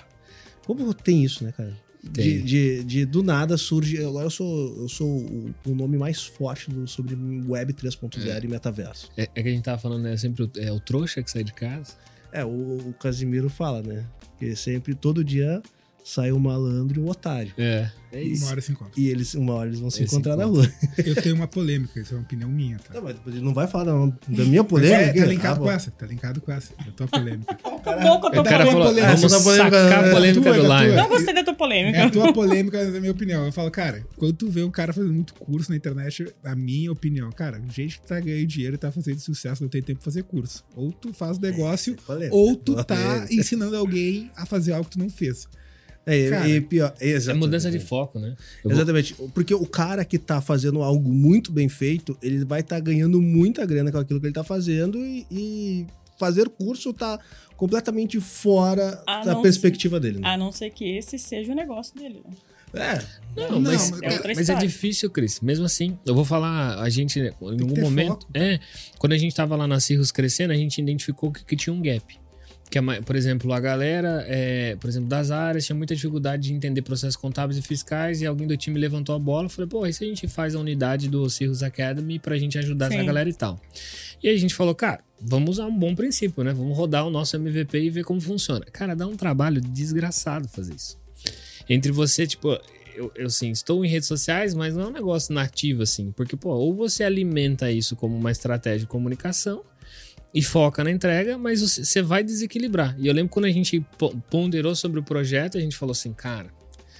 [0.65, 1.73] Como tem isso, né, cara?
[2.03, 3.97] De, de, de- do nada surge.
[4.03, 7.15] Agora eu sou, eu sou o, o nome mais forte do, sobre
[7.47, 9.09] Web 3.0 e metaverso.
[9.17, 10.15] É, é que a gente tava falando, né?
[10.15, 11.93] Sempre o, é o trouxa que sai de casa.
[12.31, 12.49] É, o,
[12.89, 14.05] o Casimiro fala, né?
[14.39, 15.61] Que sempre, todo dia,
[16.09, 17.51] sai um malandro e um otário.
[17.57, 17.89] É.
[18.09, 18.45] É Uma isso.
[18.45, 18.93] hora se encontra.
[18.95, 20.65] E eles, uma hora eles vão se Eles se encontrar na rua.
[20.97, 22.93] Eu tenho uma polêmica, isso é uma opinião minha, tá?
[22.93, 23.91] Não, mas ele não vai falar da,
[24.29, 24.95] da minha Mas polêmica.
[25.01, 26.71] é, tá linkado Ah, com essa, tá linkado com essa.
[26.85, 27.51] Eu tô a polêmica.
[27.51, 30.41] Acabou com a tua O cara tua falou, polêmica, vamos essa polêmica- sacar a polêmica
[30.41, 30.93] tua, do da Lion.
[30.93, 31.01] tua.
[31.03, 31.97] Não gostei da tua polêmica.
[31.97, 33.45] É a tua polêmica, mas é a minha opinião.
[33.45, 36.89] Eu falo, cara, quando tu vê um cara fazendo muito curso na internet, a minha
[36.89, 40.05] opinião, cara, gente que tá ganhando dinheiro e tá fazendo sucesso não tem tempo pra
[40.05, 40.63] fazer curso.
[40.77, 42.33] Ou tu faz negócio, Polêmica.
[42.33, 45.45] ou tu tá ensinando alguém a fazer algo que tu não fez.
[46.07, 47.43] É, e- Cara, e pior, É exatamente.
[47.45, 48.29] mudança de foco, né?
[48.63, 49.13] Eu vou- Exatamente.
[49.33, 53.65] Porque o cara que tá fazendo algo muito bem feito, ele vai estar ganhando muita
[53.65, 55.85] grana com aquilo que ele tá fazendo e, e
[56.17, 57.19] fazer curso tá
[57.57, 60.19] completamente fora A da perspectiva dele.
[60.19, 60.27] Né?
[60.29, 62.21] A não ser que esse seja o negócio dele.
[62.25, 62.33] né?
[62.73, 63.01] É,
[63.35, 65.39] Não, Não, mas, É mas é difícil, Cris.
[65.41, 68.09] Mesmo assim, eu vou falar, a gente, em algum momento.
[68.21, 68.27] foco.
[68.33, 68.59] É,
[68.99, 71.81] quando a gente tava lá na Cirrus crescendo, a gente identificou que, que tinha um
[71.81, 72.17] gap.
[72.69, 76.53] Que, é por exemplo, a galera, é, por exemplo, das áreas, tinha muita dificuldade de
[76.53, 79.85] entender processos contábeis e fiscais, e alguém do time levantou a bola e falou: pô,
[79.85, 83.05] e se a gente faz a unidade do Cirrus Academy pra gente ajudar essa Sim.
[83.05, 83.59] galera e tal?
[84.21, 86.51] E aí a gente falou, cara, vamos usar um bom princípio, né?
[86.53, 88.65] Vamos rodar o nosso MVP e ver como funciona.
[88.65, 90.99] Cara, dá um trabalho desgraçado fazer isso.
[91.69, 92.49] Entre você, tipo,
[92.95, 96.11] eu, eu assim, estou em redes sociais, mas não é um negócio nativo, assim.
[96.11, 99.63] Porque, pô, ou você alimenta isso como uma estratégia de comunicação
[100.37, 102.95] e foca na entrega, mas você vai desequilibrar.
[102.99, 106.13] E eu lembro quando a gente po- ponderou sobre o projeto, a gente falou assim,
[106.13, 106.53] cara,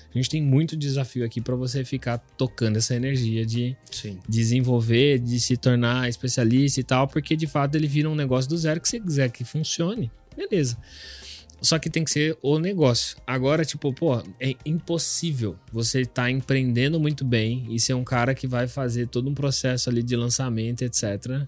[0.09, 4.17] a gente tem muito desafio aqui para você ficar tocando essa energia de sim.
[4.27, 8.57] desenvolver, de se tornar especialista e tal, porque de fato ele vira um negócio do
[8.57, 10.75] zero que você quiser que funcione, beleza.
[11.61, 13.17] Só que tem que ser o negócio.
[13.25, 18.47] Agora, tipo, pô, é impossível você estar empreendendo muito bem e ser um cara que
[18.47, 21.47] vai fazer todo um processo ali de lançamento, etc.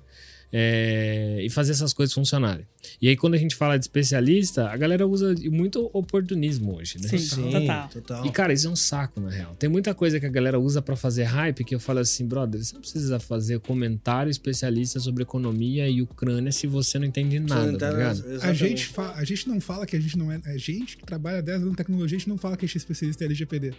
[0.52, 2.66] é, e fazer essas coisas funcionarem.
[3.02, 7.10] E aí, quando a gente fala de especialista, a galera usa muito oportunismo hoje, né?
[7.10, 7.52] Sim.
[7.52, 7.89] Total.
[7.89, 8.26] total.
[8.26, 9.56] E, cara, isso é um saco, na real.
[9.60, 12.64] Tem muita coisa que a galera usa pra fazer hype que eu falo assim, brother,
[12.64, 17.78] você não precisa fazer comentário especialista sobre economia e Ucrânia se você não entende nada,
[17.78, 18.24] tá ligado?
[18.41, 20.39] A gente, a gente não fala que a gente não é.
[20.45, 22.78] A gente que trabalha 10 anos em tecnologia, a gente não fala que a gente
[22.78, 23.74] é especialista em LGPD.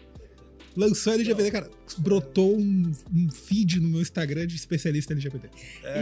[0.77, 5.49] Lançou LGPD, cara, brotou um, um feed no meu Instagram de especialista em LGPD.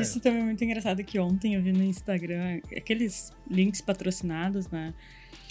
[0.00, 4.94] Isso também é muito engraçado que ontem eu vi no Instagram aqueles links patrocinados, né?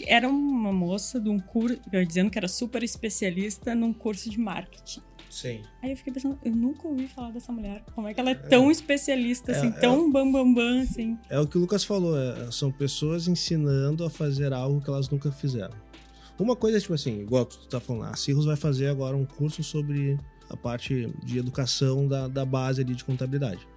[0.06, 5.02] Era uma moça de um curso, dizendo que era super especialista num curso de marketing.
[5.30, 5.62] Sim.
[5.82, 7.84] Aí eu fiquei pensando, eu nunca ouvi falar dessa mulher.
[7.94, 11.18] Como é que ela é tão especialista, assim, é- tão bambambam, bam, bam, assim.
[11.30, 15.10] É o que o Lucas falou, é, são pessoas ensinando a fazer algo que elas
[15.10, 15.76] nunca fizeram.
[16.40, 19.64] Uma coisa, tipo assim, igual tu tá falando, a Cirrus vai fazer agora um curso
[19.64, 20.18] sobre
[20.50, 23.68] a parte de educação da, da base ali de contabilidade.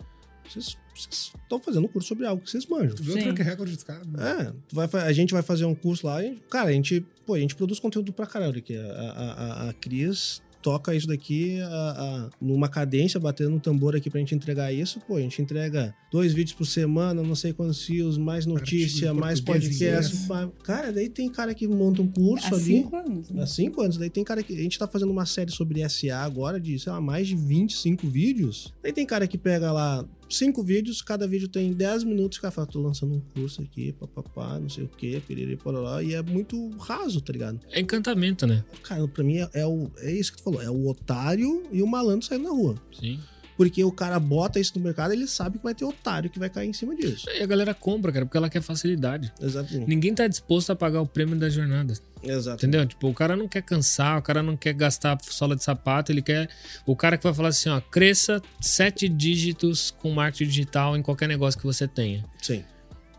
[0.48, 2.94] Vocês estão fazendo um curso sobre algo que vocês manjam.
[2.96, 3.20] Tu viu Sim.
[3.20, 4.06] o track record dos caras?
[4.06, 4.18] né?
[4.48, 7.34] É, tu vai a gente vai fazer um curso lá e, cara, a gente, pô,
[7.34, 8.76] a gente produz conteúdo pra caralho aqui.
[8.76, 9.32] A, a,
[9.66, 14.18] a- a Cris toca isso daqui a- a- numa cadência, batendo um tambor aqui pra
[14.20, 15.00] gente entregar isso.
[15.06, 19.40] Pô, a gente entrega dois vídeos por semana, não sei quantos fios, mais notícia, mais
[19.40, 19.84] podcast.
[20.14, 20.28] inglês.
[20.28, 22.64] mais- Cara, daí tem cara que monta um curso Há ali.
[22.64, 23.42] cinco anos, né?
[23.42, 23.96] Há cinco anos.
[23.96, 24.52] Daí tem cara que.
[24.54, 28.06] A gente tá fazendo uma série sobre SA agora, de, sei lá, mais de 25
[28.08, 28.72] vídeos.
[28.82, 32.52] Daí tem cara que pega lá cinco vídeos, cada vídeo tem 10 minutos, o cara
[32.52, 36.22] fala, tô lançando um curso aqui, papapá, não sei o quê, piriri, pororó, e é
[36.22, 37.60] muito raso, tá ligado?
[37.70, 38.64] É encantamento, né?
[38.82, 41.82] Cara, pra mim é, é o, é isso que tu falou, é o otário e
[41.82, 42.76] o malandro saindo na rua.
[42.92, 43.18] Sim.
[43.60, 46.48] Porque o cara bota isso no mercado, ele sabe que vai ter otário que vai
[46.48, 47.28] cair em cima disso.
[47.28, 49.30] E a galera compra, cara, porque ela quer facilidade.
[49.38, 49.86] Exatamente.
[49.86, 51.92] Ninguém tá disposto a pagar o prêmio da jornada.
[52.22, 52.64] Exatamente.
[52.64, 52.86] Entendeu?
[52.86, 56.22] Tipo, o cara não quer cansar, o cara não quer gastar sola de sapato, ele
[56.22, 56.48] quer.
[56.86, 61.28] O cara que vai falar assim, ó, cresça sete dígitos com marketing digital em qualquer
[61.28, 62.24] negócio que você tenha.
[62.40, 62.64] Sim.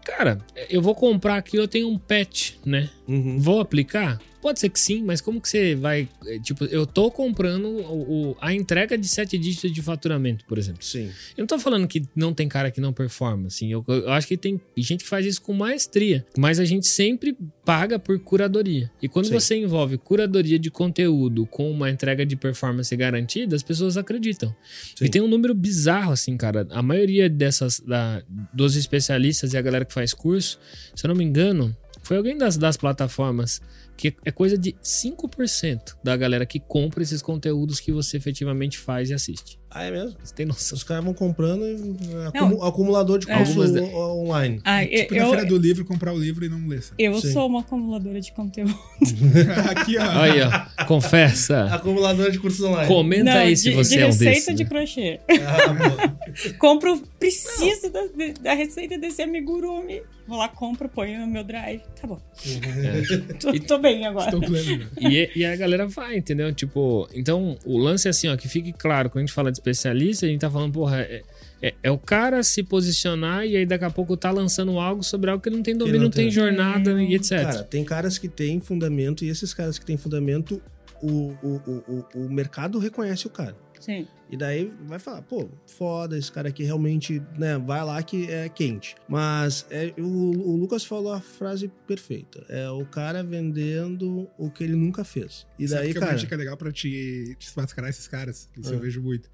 [0.04, 0.39] Cara,
[0.72, 2.89] eu vou comprar aqui, eu tenho um pet, né?
[3.12, 3.39] Uhum.
[3.39, 4.20] Vou aplicar?
[4.41, 6.09] Pode ser que sim, mas como que você vai.
[6.26, 10.57] é, Tipo, eu tô comprando o, o- a entrega de sete dígitos de faturamento, por
[10.57, 10.84] exemplo.
[10.84, 11.09] Sim.
[11.38, 13.72] Eu não tô falando que não tem cara que não performa, assim.
[13.72, 16.26] Eu, eu acho que tem gente que faz isso com maestria.
[16.36, 18.89] Mas a gente sempre paga por curadoria.
[18.99, 19.34] E quando Sim.
[19.34, 24.55] você envolve curadoria de conteúdo com uma entrega de performance garantida, as pessoas acreditam.
[24.95, 25.05] Sim.
[25.05, 26.66] E tem um número bizarro, assim, cara.
[26.72, 30.59] A maioria dessas, da- dos especialistas e a galera que faz curso,
[30.95, 33.62] se eu não me engano, foi alguém das, das plataformas
[33.95, 39.10] que é coisa de 5% da galera que compra esses conteúdos que você efetivamente faz
[39.10, 39.61] e assiste.
[39.74, 40.16] Ah, é mesmo?
[40.22, 40.76] Você tem noção?
[40.76, 43.38] Os caras vão comprando e acumu- acumulador de É.
[43.38, 44.60] curso Algumas de- o- online.
[44.66, 46.84] Ah, Tipo, eu, na feira eu, do livro, comprar o livro e não ler.
[47.00, 47.32] eu Sim.
[47.32, 48.78] sou uma acumuladora de conteúdo.
[49.72, 50.22] Aqui, ó.
[50.22, 50.86] Aí, ó.
[50.86, 51.66] Confessa.
[51.74, 52.88] Acumulador de cursos online.
[52.88, 54.56] Comenta Não, aí se de, você de é um receita desses.
[54.56, 54.70] de né?
[54.70, 55.20] crochê.
[55.30, 56.12] Ah.
[56.60, 60.02] Compro, preciso da, de- da receita desse amigurumi.
[60.28, 61.82] Vou lá, compro, ponho no meu drive.
[62.00, 62.20] Tá bom.
[63.40, 64.26] Tô, tô bem agora.
[64.28, 64.88] Estou pleno, né?
[65.02, 66.54] E, e a galera vai, entendeu?
[66.54, 69.61] Tipo, então o lance é assim, ó, que fique claro, quando a gente fala de
[69.62, 71.22] especialista, a gente tá falando, porra, é,
[71.62, 75.30] é, é o cara se posicionar e aí daqui a pouco tá lançando algo sobre
[75.30, 76.32] algo que ele não tem domínio, não não tem tem.
[76.32, 77.30] jornada e etc.
[77.43, 80.62] Cara, tem caras que têm fundamento e esses caras que têm fundamento,
[81.01, 83.55] o, o, o, o, o mercado reconhece o cara.
[83.80, 84.07] Sim.
[84.30, 88.47] E daí vai falar, pô, foda, esse cara aqui realmente, né, vai lá que é
[88.47, 88.95] quente.
[89.09, 92.45] Mas é, o, o Lucas falou a frase perfeita.
[92.47, 95.47] É o cara vendendo o que ele nunca fez.
[95.57, 98.47] E Sabe daí, que é uma cara, dica legal pra te te mascarar esses caras?
[98.55, 98.76] Isso Ah.
[98.76, 99.30] eu vejo muito.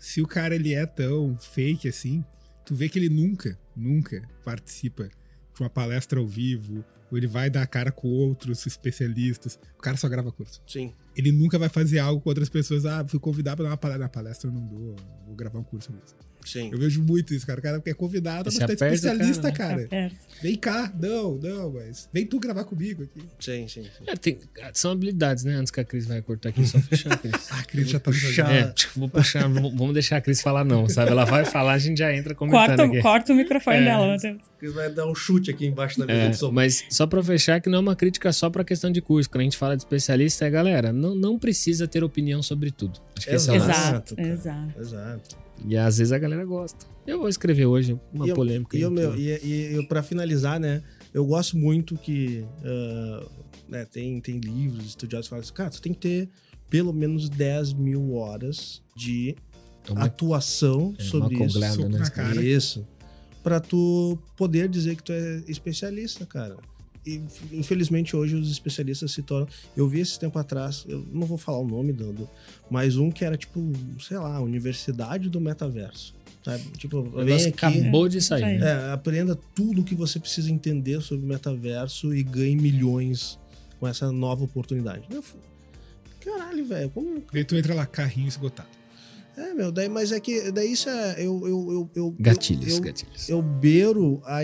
[0.00, 2.24] Se o cara ele é tão fake assim,
[2.64, 7.50] tu vê que ele nunca, nunca participa de uma palestra ao vivo, ou ele vai
[7.50, 9.58] dar a cara com outros especialistas.
[9.78, 10.62] O cara só grava curso.
[10.66, 10.94] sim.
[11.14, 12.86] Ele nunca vai fazer algo com outras pessoas.
[12.86, 14.04] Ah, fui convidado pra dar uma palestra.
[14.04, 14.96] Na palestra eu não dou,
[15.26, 16.16] vou gravar um curso mesmo.
[16.44, 16.70] Sim.
[16.72, 17.60] Eu vejo muito isso, cara.
[17.60, 20.10] O cara que é convidado, mas Você tá especialista, cara, cara.
[20.42, 20.92] Vem cá.
[21.00, 23.20] Não, não, mas vem tu gravar comigo aqui.
[23.38, 24.04] Sim, sim, sim.
[24.06, 24.38] É, tem-
[24.72, 25.54] são habilidades, né?
[25.54, 27.52] Antes que a Cris vai cortar aqui, só fechar a Cris.
[27.52, 28.50] A Cris já tá puxar.
[28.52, 31.10] É, vou puxar, vamos deixar a Cris falar não, sabe?
[31.10, 33.02] Ela vai falar, a gente já entra comentando Corta, aqui.
[33.02, 33.84] corta o microfone É.
[33.84, 34.38] dela, Matheus.
[34.62, 36.50] Ele vai dar um chute aqui embaixo da mesa É, do som.
[36.52, 39.28] mas só pra fechar, que não é uma crítica só pra questão de curso.
[39.28, 42.98] Quando a gente fala de especialista, é galera, não, não precisa ter opinião sobre tudo.
[43.16, 43.56] Acho que esse é o.
[43.56, 44.80] Exato, exato.
[44.80, 45.36] Exato.
[45.66, 46.86] E às vezes a galera gosta.
[47.06, 48.76] Eu vou escrever hoje uma E eu- polêmica.
[48.76, 50.82] E, aí, eu, meu, e, e eu, pra finalizar, né?
[51.12, 53.26] Eu gosto muito que ah,
[53.68, 56.28] né, tem, tem livros, estudiosos que falam assim, cara, você tem que ter
[56.68, 59.34] pelo menos 10 mil horas de
[59.88, 61.60] Uma- atuação é, sobre uma isso.
[61.60, 62.42] Soco né?
[62.42, 62.86] Isso.
[63.42, 66.56] Pra tu poder dizer que tu é especialista, cara.
[67.16, 69.48] E infelizmente hoje os especialistas se tornam.
[69.76, 72.28] Eu vi esse tempo atrás, eu não vou falar o nome dando,
[72.70, 76.14] mas um que era tipo, sei lá, Universidade do Metaverso.
[76.44, 76.62] Sabe?
[76.78, 77.48] Tipo, vem aqui.
[77.48, 78.58] acabou de sair.
[78.58, 78.66] Né?
[78.66, 83.38] É, aprenda tudo o que você precisa entender sobre o metaverso e ganhe milhões
[83.78, 85.04] com essa nova oportunidade.
[85.10, 85.38] Eu fui,
[86.20, 87.22] Caralho, velho, como.
[87.32, 88.68] Daí tu entra lá, carrinho esgotado.
[89.36, 90.50] É, meu, daí, mas é que.
[90.52, 91.14] Daí isso é.
[91.18, 93.28] Eu, eu, eu, eu, Gatilhos, eu, gatilhos.
[93.28, 94.40] eu beiro a,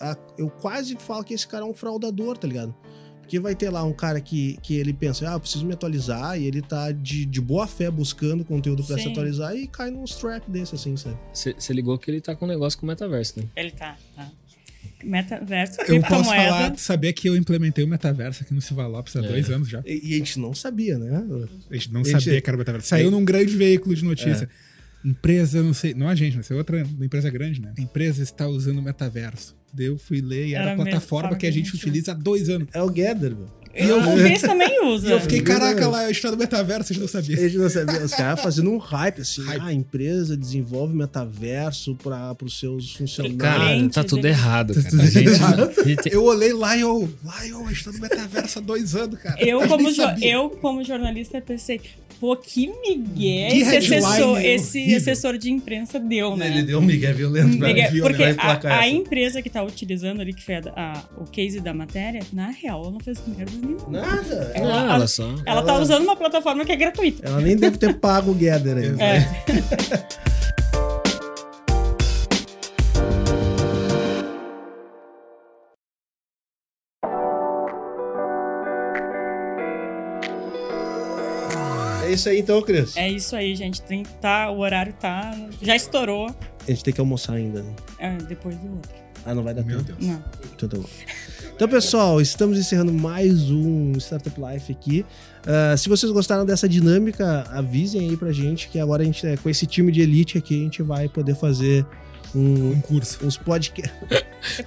[0.00, 2.74] a- Eu quase falo que esse cara é um fraudador, tá ligado?
[3.20, 6.36] Porque vai ter lá um cara que, que ele pensa, ah, eu preciso me atualizar,
[6.40, 9.12] e ele tá de, de boa fé buscando conteúdo pra se Sim.
[9.12, 11.16] atualizar e cai num strap desse, assim, sabe?
[11.32, 13.44] Você ligou que ele tá com um negócio com o metaverso, né?
[13.54, 14.32] Ele tá, tá.
[15.02, 19.20] Metaverso, Eu posso falar, saber que eu implementei o metaverso aqui no Silva Lopes há
[19.20, 19.28] É.
[19.28, 19.80] dois anos já.
[19.86, 21.24] E, e a gente não sabia, né?
[21.70, 22.88] A gente não A gente- sabia que era o metaverso.
[22.88, 24.48] Saiu num grande veículo de notícia.
[25.04, 27.72] Empresa, não sei, não a gente, mas é outra empresa grande, né?
[27.76, 29.56] A empresa está usando o metaverso.
[29.72, 31.80] Daí eu fui ler e era, Era a plataforma que a gente forma que a
[31.80, 32.68] gente utiliza há dois anos.
[32.72, 33.48] É o Gather, meu.
[33.74, 35.08] E eu, o Cris também usa.
[35.10, 37.36] E eu fiquei, É, caraca, lá, eu estou no metaverso, a gente não sabia.
[37.36, 38.04] A gente não sabia.
[38.04, 39.42] Os caras fazendo um hype, assim.
[39.44, 39.60] Hype.
[39.60, 43.38] Ah, a empresa desenvolve metaverso para os seus funcionários.
[43.40, 45.02] Cara, Clientes, tá tudo errado, cara.
[45.02, 45.70] A gente, errado.
[45.78, 47.08] a gente- Eu olhei lá e eu,
[47.42, 49.40] Lion, eu estou no metaverso há dois anos, cara.
[49.40, 50.32] Eu A como, jo- sabia.
[50.32, 51.80] eu, como jornalista, pensei,
[52.18, 56.48] pô, que migué Que esse, assessor, esse assessor de imprensa deu, né?
[56.48, 58.00] Ele deu um migué violento pra Migué, mim.
[58.00, 61.72] porque a, a empresa que tá utilizando ali, que foi a, a- o case da
[61.72, 64.00] matéria, na real, ela não fez merda nenhuma.
[64.00, 64.52] Nada.
[64.54, 65.24] Ela- Ah, ela só.
[65.46, 67.26] Ela tá Ela- usando uma plataforma que é gratuita.
[67.26, 69.02] Ela nem deve ter pago o Gather ainda.
[69.02, 69.26] É.
[82.04, 82.96] É isso aí então, Cris.
[82.96, 83.80] É isso aí, gente.
[83.82, 85.32] Tem, tá, o horário tá.
[85.62, 86.34] Já estourou
[86.66, 87.62] A gente tem que almoçar ainda.
[87.62, 87.72] né?
[87.98, 89.09] é, depois do outro.
[89.24, 89.98] Ah, não vai dar Meu tempo.
[89.98, 90.10] Deus.
[90.12, 90.22] Não.
[90.56, 90.84] Então tá bom.
[91.54, 95.04] Então, pessoal, estamos encerrando mais um Startup Life aqui.
[95.46, 99.36] Ah, se vocês gostaram dessa dinâmica, avisem aí pra gente que agora a gente, é,
[99.36, 101.84] com esse time de elite aqui, a gente vai poder fazer
[102.34, 103.18] um- Um curso.
[103.26, 103.92] uns podcasts.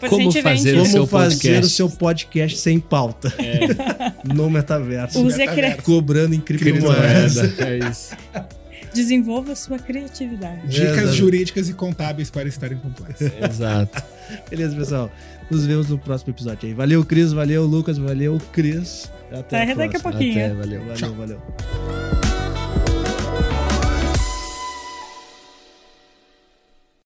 [0.09, 1.65] Como fazer o seu fazer podcast.
[1.65, 3.33] o seu podcast sem pauta
[4.35, 5.19] no metaverso.
[5.25, 5.81] Use a cri...
[5.81, 7.37] Cobrando em criptomoedas.
[7.37, 7.85] Criptomoeda.
[7.85, 8.15] É isso.
[8.93, 10.67] Desenvolva a sua criatividade.
[10.67, 11.13] Dicas Exato.
[11.13, 13.31] jurídicas e contábeis para estar em compliance.
[13.41, 14.03] Exato.
[14.49, 15.11] Beleza, pessoal.
[15.49, 16.73] Nos vemos no próximo episódio aí.
[16.73, 17.31] Valeu, Cris.
[17.33, 17.97] Valeu, Lucas.
[17.97, 19.11] Valeu, Cris.
[19.31, 20.45] Até Até a daqui a pouquinho.
[20.45, 20.85] Até, valeu.
[20.85, 22.32] Valeu, valeu.